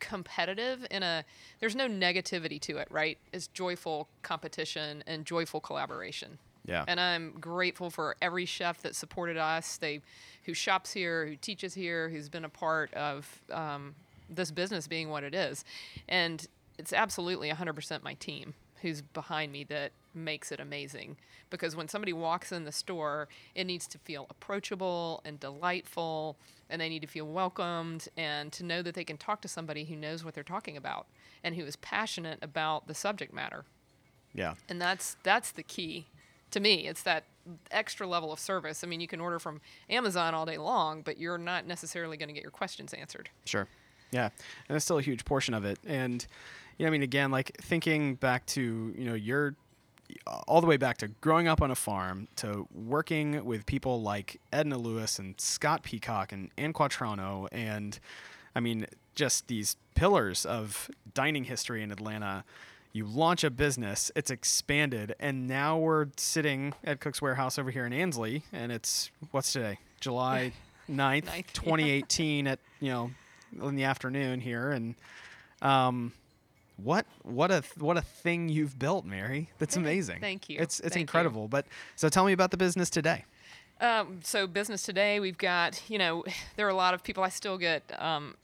[0.00, 1.24] competitive in a
[1.60, 6.84] there's no negativity to it right it's joyful competition and joyful collaboration Yeah.
[6.88, 10.00] and i'm grateful for every chef that supported us they
[10.44, 13.94] who shops here who teaches here who's been a part of um,
[14.28, 15.64] this business being what it is
[16.08, 16.48] and
[16.82, 21.16] it's absolutely 100% my team who's behind me that makes it amazing
[21.48, 26.36] because when somebody walks in the store it needs to feel approachable and delightful
[26.68, 29.84] and they need to feel welcomed and to know that they can talk to somebody
[29.84, 31.06] who knows what they're talking about
[31.44, 33.64] and who is passionate about the subject matter
[34.34, 34.54] yeah.
[34.68, 36.08] and that's that's the key
[36.50, 37.24] to me it's that
[37.70, 41.16] extra level of service i mean you can order from amazon all day long but
[41.16, 43.68] you're not necessarily going to get your questions answered Sure.
[44.12, 44.26] Yeah.
[44.68, 45.78] And that's still a huge portion of it.
[45.84, 46.24] And,
[46.78, 49.54] you know, I mean, again, like thinking back to, you know, your,
[50.46, 54.40] all the way back to growing up on a farm to working with people like
[54.52, 57.98] Edna Lewis and Scott Peacock and Anne Quatrano and,
[58.54, 62.44] I mean, just these pillars of dining history in Atlanta.
[62.94, 67.86] You launch a business, it's expanded, and now we're sitting at Cook's Warehouse over here
[67.86, 69.78] in Ansley, and it's what's today?
[70.00, 70.52] July
[70.90, 71.42] 9th, Ninth, yeah.
[71.54, 73.10] 2018 at, you know,
[73.66, 74.94] in the afternoon here and
[75.60, 76.12] um
[76.82, 79.50] what what a what a thing you've built, Mary.
[79.58, 80.20] That's amazing.
[80.20, 80.58] Thank you.
[80.60, 81.00] It's it's Thank you.
[81.02, 81.48] incredible.
[81.48, 81.66] But
[81.96, 83.24] so tell me about the business today.
[83.80, 86.24] Um, so business today, we've got you know
[86.56, 87.22] there are a lot of people.
[87.22, 88.34] I still get um,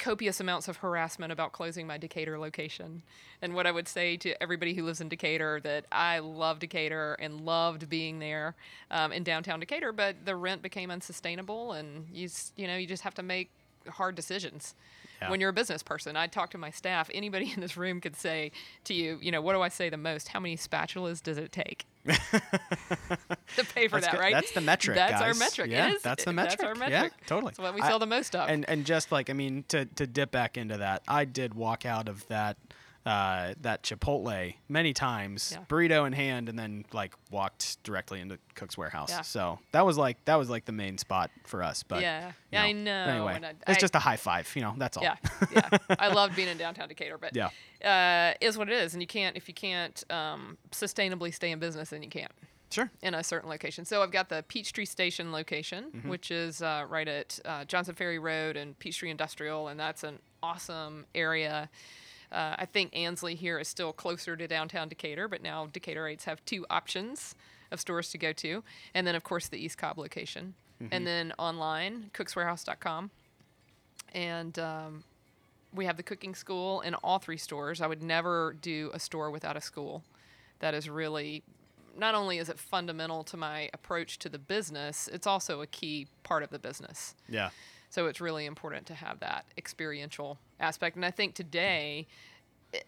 [0.00, 3.02] copious amounts of harassment about closing my Decatur location.
[3.42, 7.16] And what I would say to everybody who lives in Decatur that I love Decatur
[7.20, 8.54] and loved being there
[8.90, 13.02] um, in downtown Decatur, but the rent became unsustainable, and you you know you just
[13.02, 13.50] have to make
[13.88, 14.74] hard decisions.
[15.20, 15.30] Yeah.
[15.30, 17.10] When you're a business person, I talk to my staff.
[17.12, 18.52] Anybody in this room could say
[18.84, 20.28] to you, you know, what do I say the most?
[20.28, 22.14] How many spatulas does it take to
[23.74, 24.20] pay for That's that, good.
[24.20, 24.32] right?
[24.32, 25.70] That's the metric, That's our metric.
[25.70, 26.02] Yeah, is.
[26.02, 27.12] that's the That's our metric.
[27.12, 27.50] Yeah, totally.
[27.50, 28.48] It's what we I- sell the most of.
[28.48, 31.84] And and just like I mean to to dip back into that, I did walk
[31.84, 32.56] out of that
[33.06, 35.64] uh, that Chipotle many times, Yeah.
[35.68, 39.08] burrito in hand, and then like walked directly into Cook's Warehouse.
[39.10, 39.22] Yeah.
[39.22, 41.82] So that was like that was like the main spot for us.
[41.82, 42.28] But Yeah.
[42.28, 44.50] you Yeah, I know, Anyway, I- it's just a high five.
[44.54, 45.02] You know, that's all.
[45.02, 45.16] yeah,
[45.50, 45.68] yeah.
[45.98, 47.48] I loved being in downtown Decatur, but Yeah.
[47.82, 51.58] uh, is what it is, and you can't if you can't um, sustainably stay in
[51.58, 52.32] business, then you can't
[52.70, 52.90] Sure.
[53.02, 53.84] in a certain location.
[53.84, 56.08] So I've got the Peachtree Station location, Mm-hmm.
[56.08, 60.18] which is uh, right at uh, Johnson Ferry Road and Peachtree Industrial, and that's an
[60.42, 61.68] awesome area.
[62.32, 66.44] Uh, I think Ansley here is still closer to downtown Decatur, but now Decaturites have
[66.44, 67.34] two options
[67.72, 68.62] of stores to go to,
[68.94, 70.94] and then of course the East Cobb location, Mm-hmm.
[70.94, 73.10] and then online cookswarehouse.com,
[74.14, 75.04] and um,
[75.74, 77.82] we have the cooking school in all three stores.
[77.82, 80.02] I would never do a store without a school.
[80.60, 81.42] That is really
[81.98, 86.06] not only is it fundamental to my approach to the business, it's also a key
[86.22, 87.14] part of the business.
[87.28, 87.50] Yeah.
[87.90, 90.96] So it's really important to have that experiential aspect.
[90.96, 92.06] And I think today,
[92.72, 92.86] it,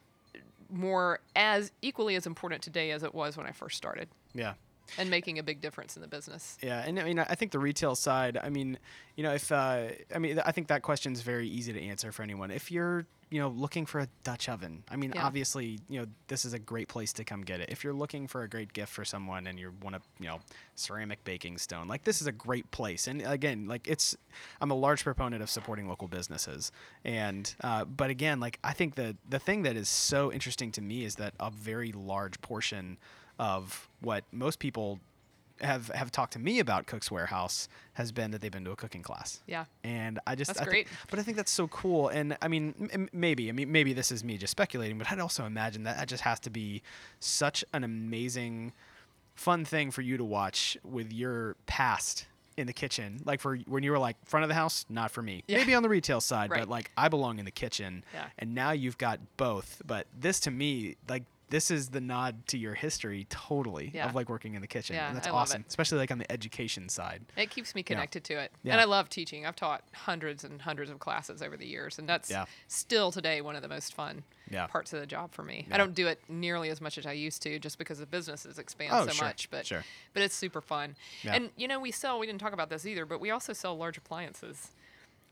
[0.70, 4.54] more as equally as important today as it was when I first started, Yeah.
[4.96, 6.56] and making a big difference in the business.
[6.62, 8.38] Yeah, and I mean, I think the retail side.
[8.42, 8.78] I mean,
[9.16, 12.12] you know, if uh, I mean, I think that question is very easy to answer
[12.12, 12.50] for anyone.
[12.52, 15.24] If you're, you know, looking for a Dutch oven, I mean, Yeah.
[15.24, 17.70] obviously, you know, this is a great place to come get it.
[17.70, 20.40] If you're looking for a great gift for someone and you want a, you know,
[20.74, 23.06] ceramic baking stone, like this is a great place.
[23.06, 24.14] And again, like it's,
[24.60, 26.70] I'm a large proponent of supporting local businesses.
[27.06, 30.82] And, uh, but again, like I think the the thing that is so interesting to
[30.82, 32.98] me is that a very large portion
[33.38, 35.00] of what most people
[35.62, 38.76] have have talked to me about Cook's Warehouse has been that they've been to a
[38.76, 39.40] cooking class.
[39.46, 39.64] Yeah.
[39.84, 40.88] And I just That's I great.
[41.10, 42.08] but I think that's so cool.
[42.08, 45.18] And I mean, m- maybe I mean maybe this is me just speculating, but I'd
[45.20, 46.82] also imagine that that just has to be
[47.20, 48.72] such an amazing,
[49.34, 53.18] fun thing for you to watch with your past in the kitchen.
[53.24, 55.42] Like for when you were like front of the house, not for me.
[55.48, 55.58] Yeah.
[55.58, 56.60] Maybe on the retail side, Right.
[56.60, 58.04] but like I belong in the kitchen.
[58.12, 58.26] Yeah.
[58.38, 59.80] And now you've got both.
[59.86, 61.22] But this to me, like
[61.52, 64.06] this is the nod to your history totally Yeah.
[64.08, 64.96] of like working in the kitchen.
[64.96, 65.64] Yeah, and that's I awesome.
[65.68, 67.22] Especially like on the education side.
[67.36, 68.50] It keeps me connected to it.
[68.62, 68.72] Yeah.
[68.72, 69.44] And I love teaching.
[69.46, 72.46] I've taught hundreds and hundreds of classes over the years, and that's Yeah.
[72.68, 74.66] still today one of the most fun Yeah.
[74.66, 75.66] parts of the job for me.
[75.68, 75.74] Yeah.
[75.74, 78.44] I don't do it nearly as much as I used to just because the business
[78.44, 79.84] has expanded Oh, so sure, much, but sure.
[80.14, 80.96] but it's super fun.
[81.22, 81.34] Yeah.
[81.34, 83.76] And you know, we sell we didn't talk about this either, but we also sell
[83.76, 84.70] large appliances.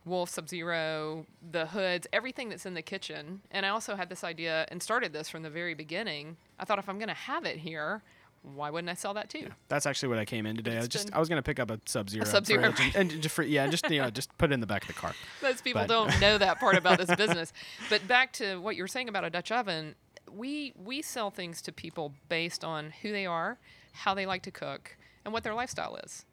[0.05, 3.43] Wolf, Sub Zero, the hoods, everything that's in the kitchen.
[3.51, 6.37] And I also had this idea and started this from the very beginning.
[6.59, 8.03] I thought if I'm going to have it here,
[8.43, 9.49] why wouldn't I sell that too?
[9.69, 10.77] That's actually what I came in today.
[10.77, 12.25] I was just I was gonna pick up a Sub Zero.
[12.25, 14.83] Sub-Zero, and, and just for yeah, just you know, just put it in the back
[14.83, 15.13] of the car.
[15.43, 17.53] Most people But- don't know that part about this business.
[17.91, 19.95] But back to what you were saying about a Dutch oven,
[20.33, 23.59] we we sell things to people based on who they are,
[23.93, 26.25] how they like to cook, and what their lifestyle is.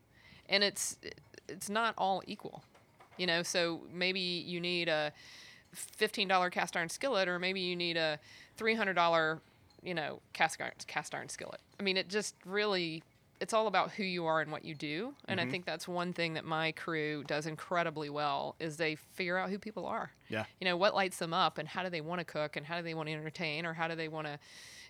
[0.48, 0.98] And it's
[1.50, 2.64] it's not all equal.
[3.18, 5.12] You know, so maybe you need a
[5.76, 8.20] $15 cast iron skillet or maybe you need a
[8.58, 9.40] $300
[9.84, 13.04] you know cast iron, cast iron skillet i mean it just really
[13.40, 15.48] it's all about who you are and what you do and Mm-hmm.
[15.48, 19.52] i think that's one thing that my crew does incredibly well is they figure out
[19.52, 20.46] who people are Yeah.
[20.60, 22.78] you know what lights them up and how do they want to cook and how
[22.78, 24.40] do they want to entertain or how do they want to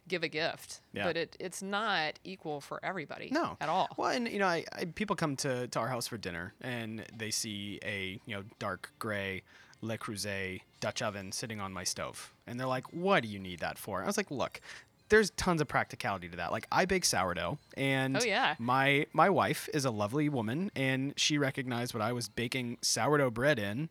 [0.08, 1.05] give a gift Yeah.
[1.05, 4.64] but it, it's not equal for everybody No, at all Well, and you know, I,
[4.74, 8.43] I people come to, to our house for dinner and they see a you know
[8.60, 9.43] dark gray
[9.82, 13.60] Le Creuset Dutch oven sitting on my stove, and they're like, "What do you need
[13.60, 14.60] that for?" I was like, "Look."
[15.10, 16.51] There's tons of practicality to that.
[16.51, 18.55] Like I bake sourdough, and Oh, yeah.
[18.60, 23.32] my my wife is a lovely woman, and she recognized what I was baking sourdough
[23.32, 23.89] bread in.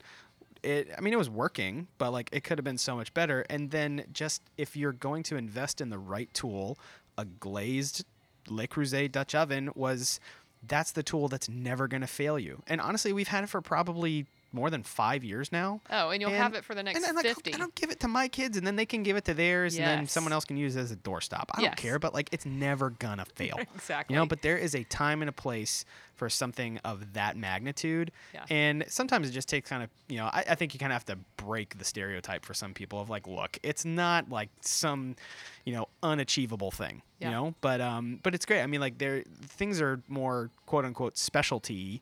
[0.66, 3.46] It, I mean, it was working, but like it could have been so much better.
[3.48, 6.76] And then just if you're going to invest in the right tool,
[7.16, 8.04] a glazed
[8.48, 10.20] Le Creuset Dutch oven was
[10.66, 12.62] that's the tool that's never going to fail you.
[12.66, 15.80] And honestly, we've had it for probably more than five years now.
[15.90, 17.90] oh and you'll have it for the next and, and, like, 50 I don't give
[17.90, 20.32] it to my kids, and then they can give it to theirs, and then someone
[20.32, 21.46] else can use it as a doorstop.
[21.52, 21.70] I Yes.
[21.70, 23.58] don't care, but like it's never gonna fail.
[23.74, 24.14] Exactly.
[24.14, 25.84] You know, but there is a time and a place
[26.14, 28.44] for something of that magnitude, Yeah.
[28.48, 30.94] and sometimes it just takes kind of you know I, I think you kind of
[30.94, 35.16] have to break the stereotype for some people of like, look, it's not like some
[35.64, 37.02] you know unachievable thing.
[37.18, 37.28] Yeah.
[37.28, 38.62] You know, but um, but it's great.
[38.62, 42.00] I mean, like there things are more quote unquote specialty,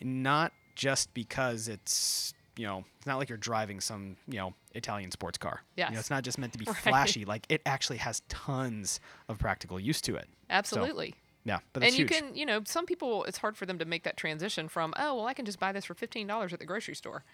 [0.00, 5.10] not just because it's you know it's not like you're driving some you know Italian
[5.10, 5.62] sports car.
[5.76, 6.76] You know, it's not just meant to be Right.
[6.76, 7.24] flashy.
[7.24, 10.28] Like it actually has tons of practical use to it.
[10.50, 11.14] absolutely
[11.44, 12.10] Yeah, but and you huge.
[12.10, 15.16] can, you know, some people it's hard for them to make that transition from, oh,
[15.16, 17.24] well, I can just buy this for fifteen dollars at the grocery store.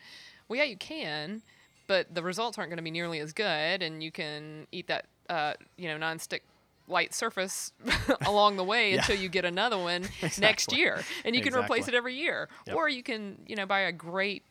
[0.49, 1.43] Well, yeah, you can,
[1.87, 5.07] but the results aren't going to be nearly as good, and you can eat that,
[5.29, 6.41] uh, you know, nonstick
[6.89, 7.73] light surface
[8.27, 8.99] along the way Yeah.
[8.99, 10.05] until you get another one
[10.39, 12.77] next year, and you can replace it every year, Yep.
[12.77, 14.43] or you can, you know, buy a great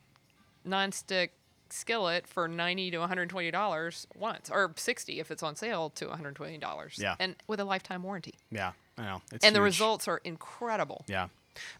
[0.65, 1.29] nonstick
[1.69, 6.57] skillet for 90 to 120 dollars once or 60 if it's on sale to 120
[6.59, 7.15] dollars Yeah.
[7.19, 9.21] and with a lifetime warranty yeah, I know.
[9.33, 11.03] It's and the results are incredible.
[11.07, 11.27] Yeah.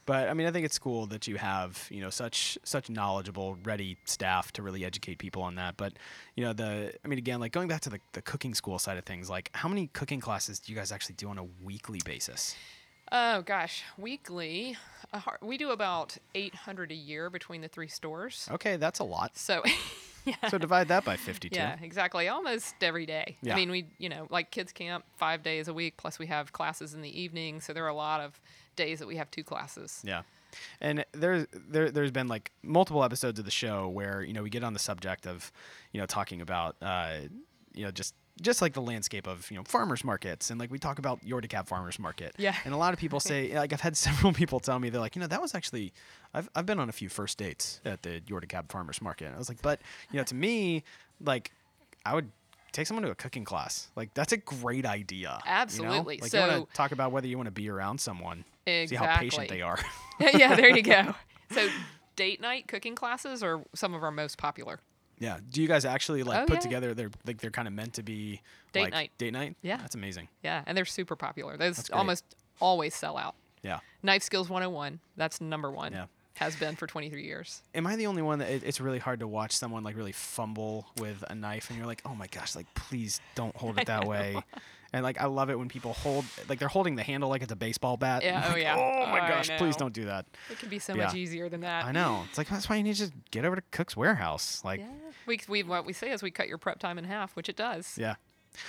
[0.06, 3.58] But I mean, I think it's cool that you have you know such such knowledgeable,
[3.64, 5.78] ready staff to really educate people on that.
[5.78, 5.94] But
[6.36, 8.98] you know, the I mean, again, like going back to the, the cooking school side
[8.98, 12.02] of things, like how many cooking classes do you guys actually do on a weekly
[12.06, 12.56] basis?
[13.12, 14.76] Oh gosh, weekly,
[15.14, 18.48] a har- we do about 800 a year between the three stores.
[18.52, 19.38] Okay, that's a lot.
[19.38, 19.64] So,
[20.26, 21.56] yeah, So divide that by fifty-two.
[21.58, 23.38] yeah, exactly, almost every day.
[23.42, 23.54] Yeah.
[23.54, 26.52] I mean, we, you know, like kids camp five days a week, plus we have
[26.52, 27.62] classes in the evening.
[27.62, 28.40] So there are a lot of
[28.76, 30.02] days that we have two classes.
[30.06, 30.24] Yeah.
[30.82, 34.50] And there's there there's been like multiple episodes of the show where you know we
[34.50, 35.52] get on the subject of
[35.92, 37.18] you know talking about uh,
[37.74, 40.78] you know just just like the landscape of you know farmers markets and like we
[40.80, 42.56] talk about your DeKalb farmers market Yeah.
[42.66, 45.16] and a lot of people say like I've had several people tell me they're like
[45.16, 45.94] you know that was actually
[46.34, 49.36] I've, I've been on a few first dates at the your DeKalb farmers market and
[49.36, 49.82] I was like but
[50.12, 50.84] you know to me
[51.24, 51.52] like
[52.06, 52.30] I would
[52.74, 55.56] take someone to a cooking class like that's a great idea you know?
[55.58, 56.20] Absolutely.
[56.22, 58.96] like you want So- to talk about whether you want to be around somoone see
[58.96, 59.80] how patient they are
[60.20, 61.16] yeah, there you go.
[61.52, 61.68] So
[62.18, 64.80] date night cooking classes are some of our most popular.
[65.20, 65.38] Yeah.
[65.50, 66.60] Do you guys actually like Oh, put yeah.
[66.60, 66.94] together?
[66.94, 68.42] They're like they're kind of meant to be
[68.72, 69.12] Date like, night.
[69.18, 69.56] Date night.
[69.62, 69.78] Yeah.
[69.78, 70.28] That's amazing.
[70.44, 71.58] Yeah, and they're super popular.
[71.58, 72.24] Those almost
[72.60, 73.36] always sell out.
[73.64, 73.80] Yeah.
[74.04, 75.92] Knife Skills 101, that's number one.
[75.94, 76.06] Yeah.
[76.36, 77.64] Has been for 23 years.
[77.74, 80.12] Am I the only one that it, it's really hard to watch someone like really
[80.12, 83.88] fumble with a knife and you're like, oh my gosh, like please don't hold it
[83.88, 84.38] that way.
[84.94, 87.52] And like I love it when people hold like they're holding the handle like it's
[87.52, 88.24] a baseball bat.
[88.24, 88.76] Yeah, I'm oh, yeah.
[88.76, 90.26] Oh my oh, I gosh, please don't do that.
[90.50, 91.06] It can be so Yeah.
[91.06, 91.86] much easier than that.
[91.86, 92.24] I know.
[92.30, 94.62] It's like that's why you need to just get over to Cook's Warehouse.
[94.64, 94.88] Like, Yeah.
[95.26, 97.58] We, we, what we say is we cut your prep time in half, which it
[97.58, 97.98] does.
[97.98, 98.16] yeah.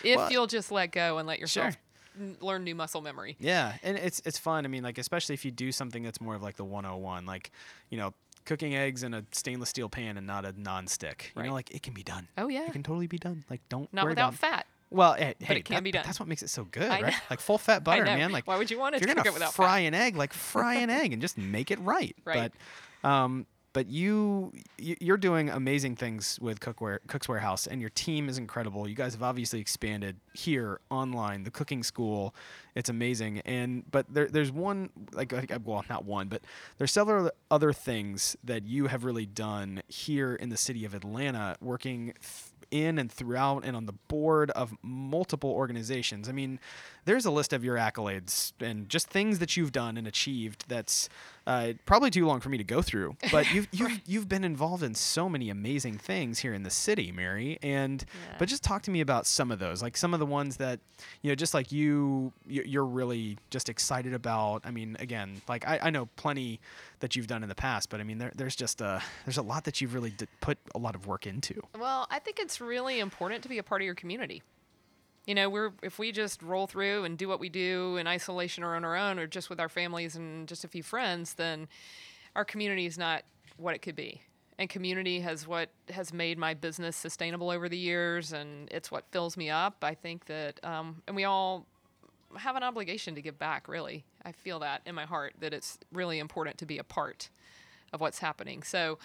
[0.02, 1.76] If Well, you'll just let go and let yourself
[2.18, 2.34] Sure.
[2.40, 3.36] learn new muscle memory.
[3.38, 4.64] Yeah, and it's it's fun.
[4.64, 7.52] I mean, like especially if you do something that's more of like the 101, like
[7.90, 8.12] you know,
[8.44, 11.32] cooking eggs in a stainless steel pan and not a non-stick.
[11.36, 11.48] You Right.
[11.48, 12.26] know, like it can be done.
[12.36, 12.66] Oh, yeah.
[12.66, 13.44] it can totally be done.
[13.48, 14.66] Like don't Not without fat.
[14.90, 16.02] Well, hey, it can that- be done.
[16.04, 17.12] That's what makes it so good, I right?
[17.12, 17.18] know.
[17.30, 18.32] Like full fat butter, man.
[18.32, 19.86] Like Why would you want to you're cook gonna it without fry fat?
[19.88, 22.14] an egg, like fry an egg and just make it right.
[22.24, 22.52] Right.
[23.02, 28.28] But, um, but you you're doing amazing things with Cookware Cook's Warehouse, and your team
[28.28, 28.88] is incredible.
[28.88, 32.34] You guys have obviously expanded here online, the cooking school.
[32.74, 36.42] It's amazing, and but there, there's one like like, well not one, but
[36.78, 41.56] there's several other things that you have really done here in the city of Atlanta,
[41.60, 42.14] working.
[42.70, 46.28] In and throughout and on the board of multiple organizations.
[46.28, 46.60] I mean,
[47.08, 51.08] there's a list of your accolades and just things that you've done and achieved that's
[51.46, 53.16] uh, probably too long for me to go through.
[53.32, 57.10] But you've you've, you've been involved in so many amazing things here in the city,
[57.10, 57.58] Mary.
[57.62, 58.36] And Yeah.
[58.38, 60.80] but just talk to me about some of those, like some of the ones that
[61.22, 64.60] you know, just like you you- you're really just excited about.
[64.66, 66.60] I mean, again, like I, I know plenty
[67.00, 69.42] that you've done in the past, but I mean, there, there's just a there's a
[69.42, 71.54] lot that you've really d- put a lot of work into.
[71.78, 74.42] Well, I think it's really important to be a part of your community.
[75.28, 78.64] You know, we're if we just roll through and do what we do in isolation
[78.64, 81.68] or on our own, or just with our families and just a few friends, then
[82.34, 83.24] our community is not
[83.58, 84.22] what it could be.
[84.58, 89.04] And community has what has made my business sustainable over the years, and it's what
[89.10, 89.76] fills me up.
[89.82, 91.66] I think that, um, and we all
[92.38, 93.68] have an obligation to give back.
[93.68, 97.28] Really, I feel that in my heart that it's really important to be a part
[97.92, 98.62] of what's happening.
[98.62, 98.98] So.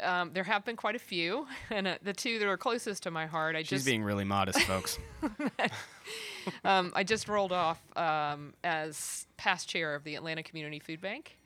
[0.00, 3.10] Um, there have been quite a few, and uh, the two that are closest to
[3.10, 4.98] my heart, I She's just being really modest, folks.
[6.64, 11.38] um, I just rolled off um, as past chair of the Atlanta Community Food Bank.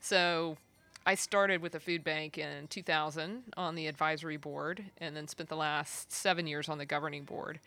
[0.00, 0.56] So
[1.06, 5.48] I started with the food bank in 2000 on the advisory board, and then spent
[5.48, 7.60] the last seven years on the governing board,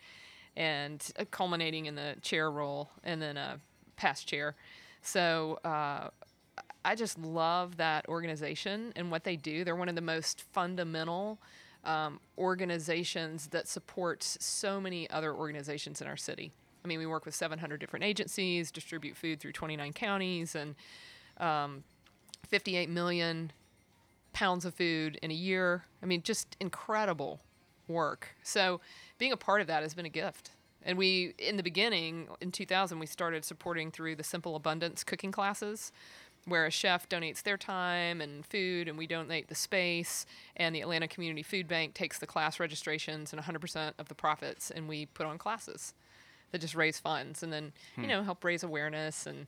[0.56, 3.58] and uh, culminating in the chair role, and then a
[3.96, 4.54] past chair.
[5.02, 6.08] So uh,
[6.84, 9.64] I just love that organization and what they do.
[9.64, 11.38] They're one of the most fundamental
[11.84, 16.52] um, organizations that supports so many other organizations in our city.
[16.84, 20.74] I mean, we work with 700 different agencies, distribute food through 29 counties, and
[21.38, 21.84] um,
[22.48, 23.52] 58 million
[24.32, 25.84] pounds of food in a year.
[26.02, 27.40] I mean, just incredible
[27.88, 28.34] work.
[28.42, 28.80] So,
[29.18, 30.50] being a part of that has been a gift.
[30.84, 35.30] And we, in the beginning, in 2000, we started supporting through the Simple Abundance cooking
[35.30, 35.92] classes,
[36.46, 40.26] where a chef donates their time and food, and we donate the space.
[40.56, 44.70] And the Atlanta Community Food Bank takes the class registrations and 100% of the profits,
[44.70, 45.94] and we put on classes
[46.50, 48.08] that just raise funds and then, you hmm.
[48.10, 49.46] know, help raise awareness and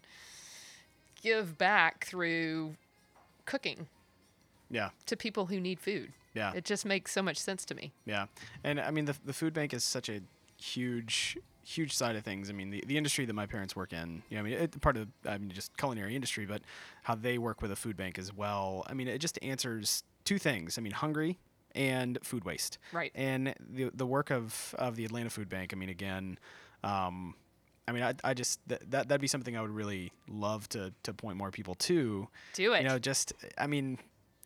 [1.22, 2.74] give back through
[3.44, 3.86] cooking
[4.70, 6.12] yeah, to people who need food.
[6.34, 6.52] Yeah.
[6.54, 7.92] It just makes so much sense to me.
[8.06, 8.26] yeah.
[8.64, 10.20] And I mean, the the food bank is such a
[10.60, 12.50] huge huge side of things.
[12.50, 14.80] I mean, the, the industry that my parents work in, you know, I mean, it,
[14.80, 16.62] part of I mean, just culinary industry, but
[17.02, 18.84] how they work with a food bank as well.
[18.88, 20.78] I mean, it just answers two things.
[20.78, 21.38] I mean, hungry
[21.74, 22.78] and food waste.
[22.92, 23.12] Right.
[23.14, 25.72] And the the work of of the Atlanta Food Bank.
[25.72, 26.38] I mean, again.
[26.82, 27.34] Um,
[27.86, 30.92] I mean, I, I just that, that that'd be something I would really love to
[31.02, 32.28] to point more people to.
[32.54, 32.82] Do it.
[32.82, 33.98] You know, just I mean,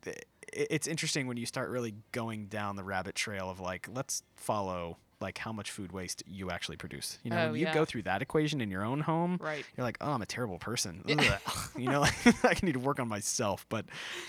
[0.02, 4.22] th- it's interesting when you start really going down the rabbit trail of like, let's
[4.36, 7.18] follow like how much food waste you actually produce.
[7.24, 7.74] You know, Oh, you yeah.
[7.74, 9.64] go through that equation in your own home, Right.
[9.76, 11.02] you're like, oh, I'm a terrible person.
[11.76, 12.14] You know, like,
[12.44, 13.66] I need to work on myself.
[13.68, 13.86] But,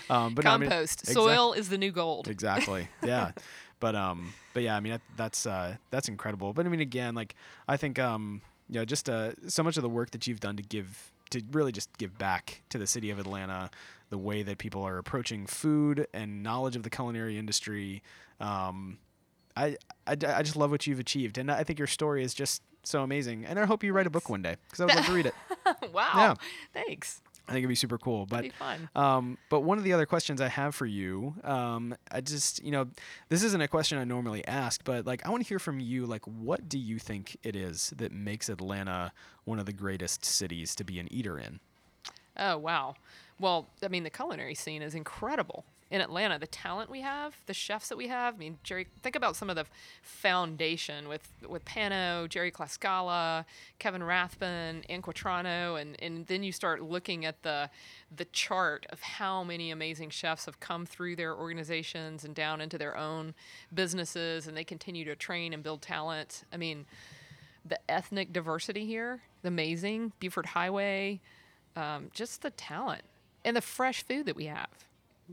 [0.08, 1.06] um, but no, I mean- Compost.
[1.06, 2.28] Soil is the new gold.
[2.28, 2.88] Exactly.
[3.04, 3.32] Yeah.
[3.80, 6.52] but um, but yeah, I mean that, that's uh, that's incredible.
[6.52, 7.34] But I mean, again, like
[7.68, 10.56] I think um, you know, just uh, so much of the work that you've done
[10.56, 13.70] to give to really just give back to the city of Atlanta,
[14.10, 18.02] the way that people are approaching food and knowledge of the culinary industry.
[18.40, 18.98] Um,
[19.56, 19.76] I,
[20.06, 23.02] I, I just love what you've achieved, and I think your story is just so
[23.02, 23.44] amazing.
[23.44, 25.26] And I hope you write a book one day because I would love to read
[25.26, 25.34] it.
[25.92, 26.10] wow.
[26.14, 26.34] Yeah.
[26.72, 27.20] Thanks.
[27.48, 28.26] I think it'd be super cool.
[28.26, 28.88] But That'd be fun.
[28.94, 32.70] um, but one of the other questions I have for you, um, I just, you
[32.70, 32.86] know,
[33.28, 36.06] this isn't a question I normally ask, but like, I want to hear from you.
[36.06, 39.12] Like, what do you think it is that makes Atlanta
[39.44, 41.58] one of the greatest cities to be an eater in?
[42.36, 42.94] Oh, wow.
[43.40, 46.38] Well, I mean, the culinary scene is incredible in Atlanta.
[46.38, 48.34] The talent we have, the chefs that we have.
[48.34, 49.66] I mean, Jerry, think about some of the
[50.02, 53.44] foundation with with Pano, Gerry Klaskala,
[53.78, 57.68] Kevin Rathbun, Anne Quatrano, and and then you start looking at the
[58.14, 62.78] the chart of how many amazing chefs have come through their organizations and down into
[62.78, 63.34] their own
[63.74, 66.44] businesses, and they continue to train and build talent.
[66.52, 66.86] I mean,
[67.64, 70.12] the ethnic diversity here, the amazing.
[70.20, 71.20] Buford Highway,
[71.74, 73.02] um, just the talent
[73.44, 74.68] and the fresh food that we have.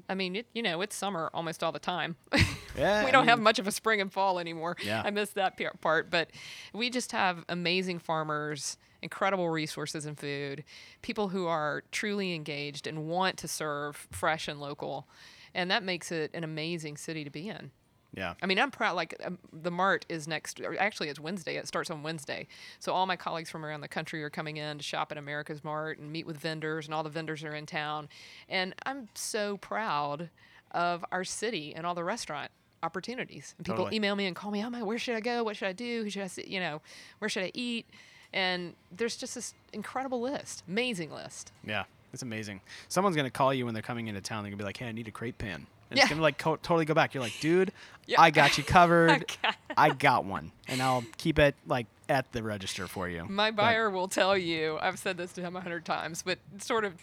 [0.10, 2.16] I mean, it, you know, it's summer almost all the time.
[2.78, 4.78] Yeah, we don't have mean- much of a spring and fall anymore.
[4.86, 5.02] Yeah.
[5.04, 6.30] I miss that part, but
[6.76, 10.64] we just have amazing farmers, incredible resources in food,
[11.02, 15.08] people who are truly engaged and want to serve fresh and local,
[15.56, 17.72] and that makes it an amazing city to be in.
[18.18, 18.34] Yeah.
[18.42, 18.96] I mean, I'm proud.
[18.96, 20.60] Like um, the Mart is next.
[20.80, 21.56] Actually, it's Wednesday.
[21.58, 22.48] It starts on Wednesday.
[22.80, 25.64] So all my colleagues from around the country are coming in to shop at America's
[25.64, 28.10] Mart and meet with vendors, and all the vendors are in town.
[28.50, 30.32] And I'm so proud
[30.72, 32.50] of our city and all the restaurant
[32.82, 33.54] opportunities.
[33.60, 33.96] And people Totally.
[33.96, 35.44] email me and call me, "Oh my, where should I go?
[35.44, 36.04] What should I do?
[36.04, 36.46] Who should I see?
[36.48, 36.82] You know,
[37.20, 37.86] where should I eat?"
[38.34, 41.52] And there's just this incredible list, amazing list.
[41.64, 41.84] Yeah.
[42.14, 42.62] It's amazing.
[42.88, 44.44] Someone's going to call you when they're coming into town.
[44.44, 45.68] They're going to be like, hey, I need a crepe pan.
[45.90, 47.14] And It's gonna like co- totally go back.
[47.14, 47.72] You're like, dude,
[48.06, 48.20] Yeah.
[48.22, 49.26] I got you covered.
[49.44, 53.26] got- I got one, and I'll keep it like at the register for you.
[53.26, 56.40] My But- buyer will tell you, I've said this to him a hundred times, but
[56.60, 56.94] sort of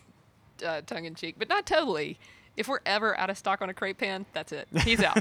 [0.64, 2.18] uh, tongue in cheek, but not totally.
[2.56, 4.68] If we're ever out of stock on a crepe pan, that's it.
[4.82, 5.18] He's out.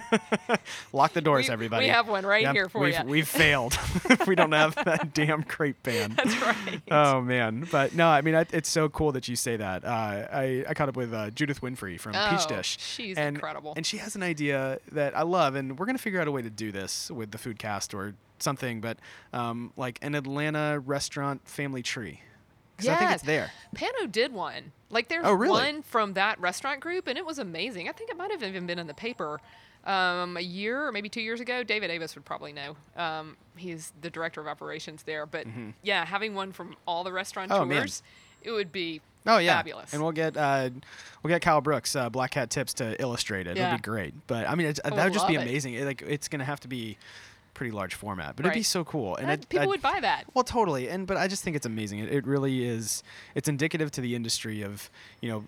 [0.94, 1.86] Lock the doors, We- everybody.
[1.86, 3.04] we have one right here for we've, ya.
[3.04, 3.74] We've failed
[4.10, 6.14] if we don't have that damn crepe pan.
[6.16, 6.82] that's right.
[6.92, 9.84] Oh man, but no, I mean I, it's so cool that you say that.
[9.84, 9.88] Uh,
[10.32, 12.78] I I caught up with uh, Judith Winfrey from Peach Oh, Dish.
[12.80, 13.74] she's and, incredible.
[13.76, 16.42] and she has an idea that I love, and we're gonna figure out a way
[16.44, 18.98] to do this with the Foodcast or something, but
[19.32, 22.22] um, like an Atlanta restaurant family tree.
[22.78, 23.52] 'Cause I think it's there.
[23.76, 24.72] Pano did one.
[24.90, 25.52] Like there's Oh, really?
[25.52, 27.88] one from that restaurant group, and it was amazing.
[27.90, 29.40] I think it might have even been in the paper
[29.86, 31.62] um, a year or maybe two years ago.
[31.64, 32.76] David Avis would probably know.
[32.96, 35.26] Um, he's the director of operations there.
[35.26, 35.46] But
[35.82, 37.72] yeah, having one from all the restaurateurs, Mm-hmm.
[37.72, 37.88] Oh, man.
[38.44, 39.94] it would be Oh yeah, fabulous.
[39.94, 40.70] and we'll get uh,
[41.22, 43.56] we'll get Kyle Brooks, uh, Black Cat Tips, to illustrate it.
[43.58, 43.68] Yeah.
[43.68, 44.14] It'll be great.
[44.28, 45.50] But I mean, it's, I that would just be love it.
[45.50, 45.74] amazing.
[45.76, 46.98] It, like it's gonna have to be
[47.54, 49.16] pretty large format, but it'd be so cool.
[49.16, 50.26] And it, people I'd- would buy that.
[50.34, 50.90] Well, totally.
[50.90, 52.00] And but I just think it's amazing.
[52.00, 53.04] It, it really is.
[53.36, 54.90] It's indicative to the industry of
[55.22, 55.46] you know,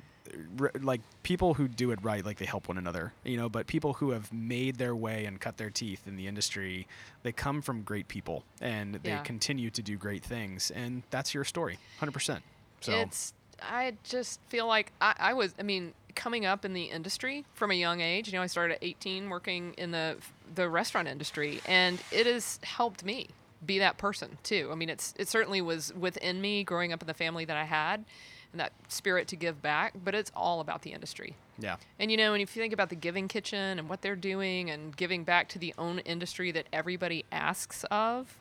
[0.59, 3.13] r- like people who do it right, like they help one another.
[3.23, 6.27] You know, but people who have made their way and cut their teeth in the
[6.27, 6.87] industry,
[7.23, 10.71] they come from great people and they continue to do great things.
[10.71, 12.43] And that's your story, hundred percent.
[12.81, 16.83] So It's I just feel like I, I was I mean coming up in the
[16.83, 18.27] industry from a young age.
[18.27, 20.17] You know, I started at 18 working in the
[20.53, 23.29] the restaurant industry, and it has helped me
[23.65, 24.69] be that person too.
[24.71, 27.63] I mean, it's it certainly was within me growing up in the family that I
[27.63, 28.05] had,
[28.51, 29.93] and that spirit to give back.
[30.03, 31.35] But it's all about the industry.
[31.57, 34.15] yeah, And you know, and if you think about the Giving Kitchen and what they're
[34.15, 38.37] doing and giving back to the own industry that everybody asks of,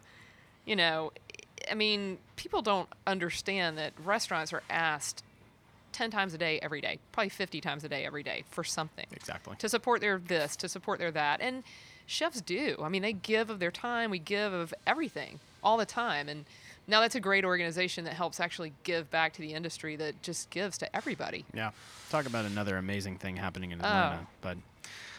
[0.65, 1.13] you know,
[1.71, 5.23] I mean, people don't understand that restaurants are asked
[5.93, 9.07] 10 times a day every day, probably 50 times a day every day for something.
[9.13, 9.57] exactly.
[9.59, 11.41] To support their this, to support their that.
[11.41, 11.63] And
[12.07, 12.77] chefs do.
[12.83, 16.29] I mean, they give of their time, we give of everything all the time.
[16.29, 16.45] And
[16.87, 20.51] now that's a great organization that helps actually give back to the industry that just
[20.51, 21.45] gives to everybody.
[21.55, 21.71] Yeah,
[22.11, 23.85] talk about another amazing thing happening in Oh.
[23.85, 24.27] Atlanta.
[24.43, 24.59] But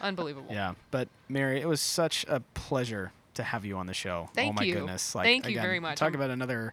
[0.00, 0.52] Unbelievable.
[0.52, 4.26] yeah, but Mary, it was such a pleasure to have you on the show.
[4.28, 4.74] oh Thank my you.
[4.74, 5.14] goodness!
[5.14, 5.98] Like, Thank you very much.
[5.98, 6.72] Talk about another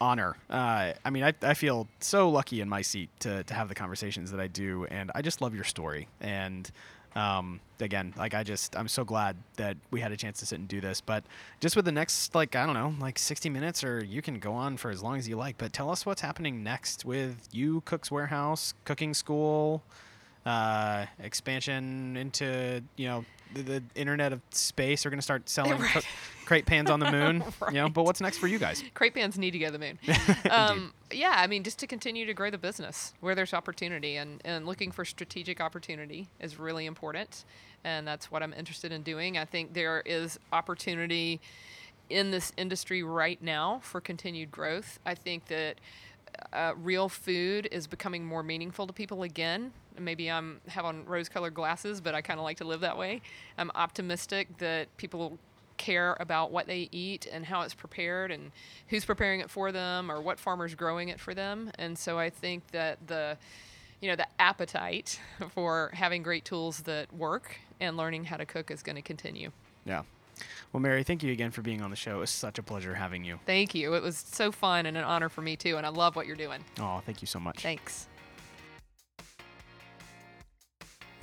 [0.00, 0.36] honor.
[0.48, 3.74] Uh, I mean, I, I feel so lucky in my seat to, to have the
[3.74, 6.08] conversations that I do, and I just love your story.
[6.20, 6.70] And
[7.16, 10.58] um, again, like I just, I'm so glad that we had a chance to sit
[10.58, 11.00] and do this.
[11.00, 11.24] But
[11.60, 14.52] just with the next, like I don't know, like 60 minutes, or you can go
[14.52, 15.58] on for as long as you like.
[15.58, 19.82] But tell us what's happening next with you, Cook's Warehouse, Cooking School,
[20.46, 23.24] uh, expansion into you know
[23.54, 25.04] the, the internet of space.
[25.06, 26.06] Are going to start selling Right.
[26.44, 27.44] crate pans on the moon.
[27.68, 28.82] You know, but what's next for you guys?
[28.94, 29.98] Crepe pans need to go to the moon.
[30.50, 34.40] um, yeah, I mean, just to continue to grow the business where there's opportunity and,
[34.44, 37.44] and looking for strategic opportunity is really important.
[37.84, 39.38] And that's what I'm interested in doing.
[39.38, 41.40] I think there is opportunity
[42.08, 44.98] in this industry right now for continued growth.
[45.06, 45.76] I think that
[46.52, 49.72] uh, real food is becoming more meaningful to people again.
[49.98, 53.22] Maybe I'm have on rose-colored glasses, but I kind of like to live that way.
[53.58, 55.38] I'm optimistic that people
[55.76, 58.52] care about what they eat and how it's prepared and
[58.88, 61.70] who's preparing it for them or what farmer's growing it for them.
[61.78, 63.38] And so I think that the
[64.00, 65.20] you know the appetite
[65.54, 69.50] for having great tools that work and learning how to cook is going to continue.
[69.84, 70.02] Yeah.
[70.72, 72.16] Well, Mary, thank you again for being on the show.
[72.16, 73.38] It was such a pleasure having you.
[73.46, 73.94] Thank you.
[73.94, 76.36] It was so fun and an honor for me too and I love what you're
[76.36, 76.64] doing.
[76.78, 77.62] Oh, thank you so much.
[77.62, 78.06] Thanks.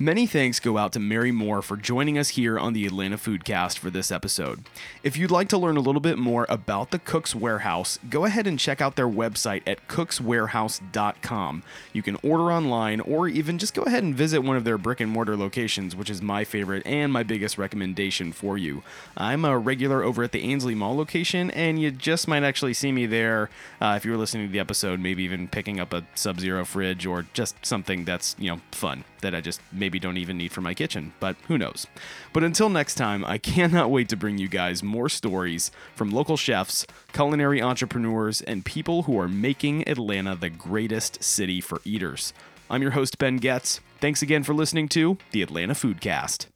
[0.00, 3.78] Many thanks go out to Mary Moore for joining us here on the Atlanta Foodcast
[3.78, 4.64] for this episode.
[5.02, 8.46] If you'd like to learn a little bit more about the Cook's Warehouse, go ahead
[8.46, 11.64] and check out their website at cookswarehouse.com.
[11.92, 15.00] You can order online or even just go ahead and visit one of their brick
[15.00, 18.84] and mortar locations, which is my favorite and my biggest recommendation for you.
[19.16, 22.92] I'm a regular over at the Ansley Mall location, and you just might actually see
[22.92, 23.50] me there
[23.80, 26.64] uh, if you were listening to the episode, maybe even picking up a Sub Zero
[26.64, 30.52] fridge or just something that's, you know, fun that I just maybe don't even need
[30.52, 31.86] for my kitchen, but who knows.
[32.34, 36.36] But until next time, I cannot wait to bring you guys more stories from local
[36.36, 42.34] chefs, culinary entrepreneurs, and people who are making Atlanta the greatest city for eaters.
[42.68, 43.80] I'm your host, Ben Getz.
[43.98, 46.48] Thanks again for listening to the Atlanta Foodcast.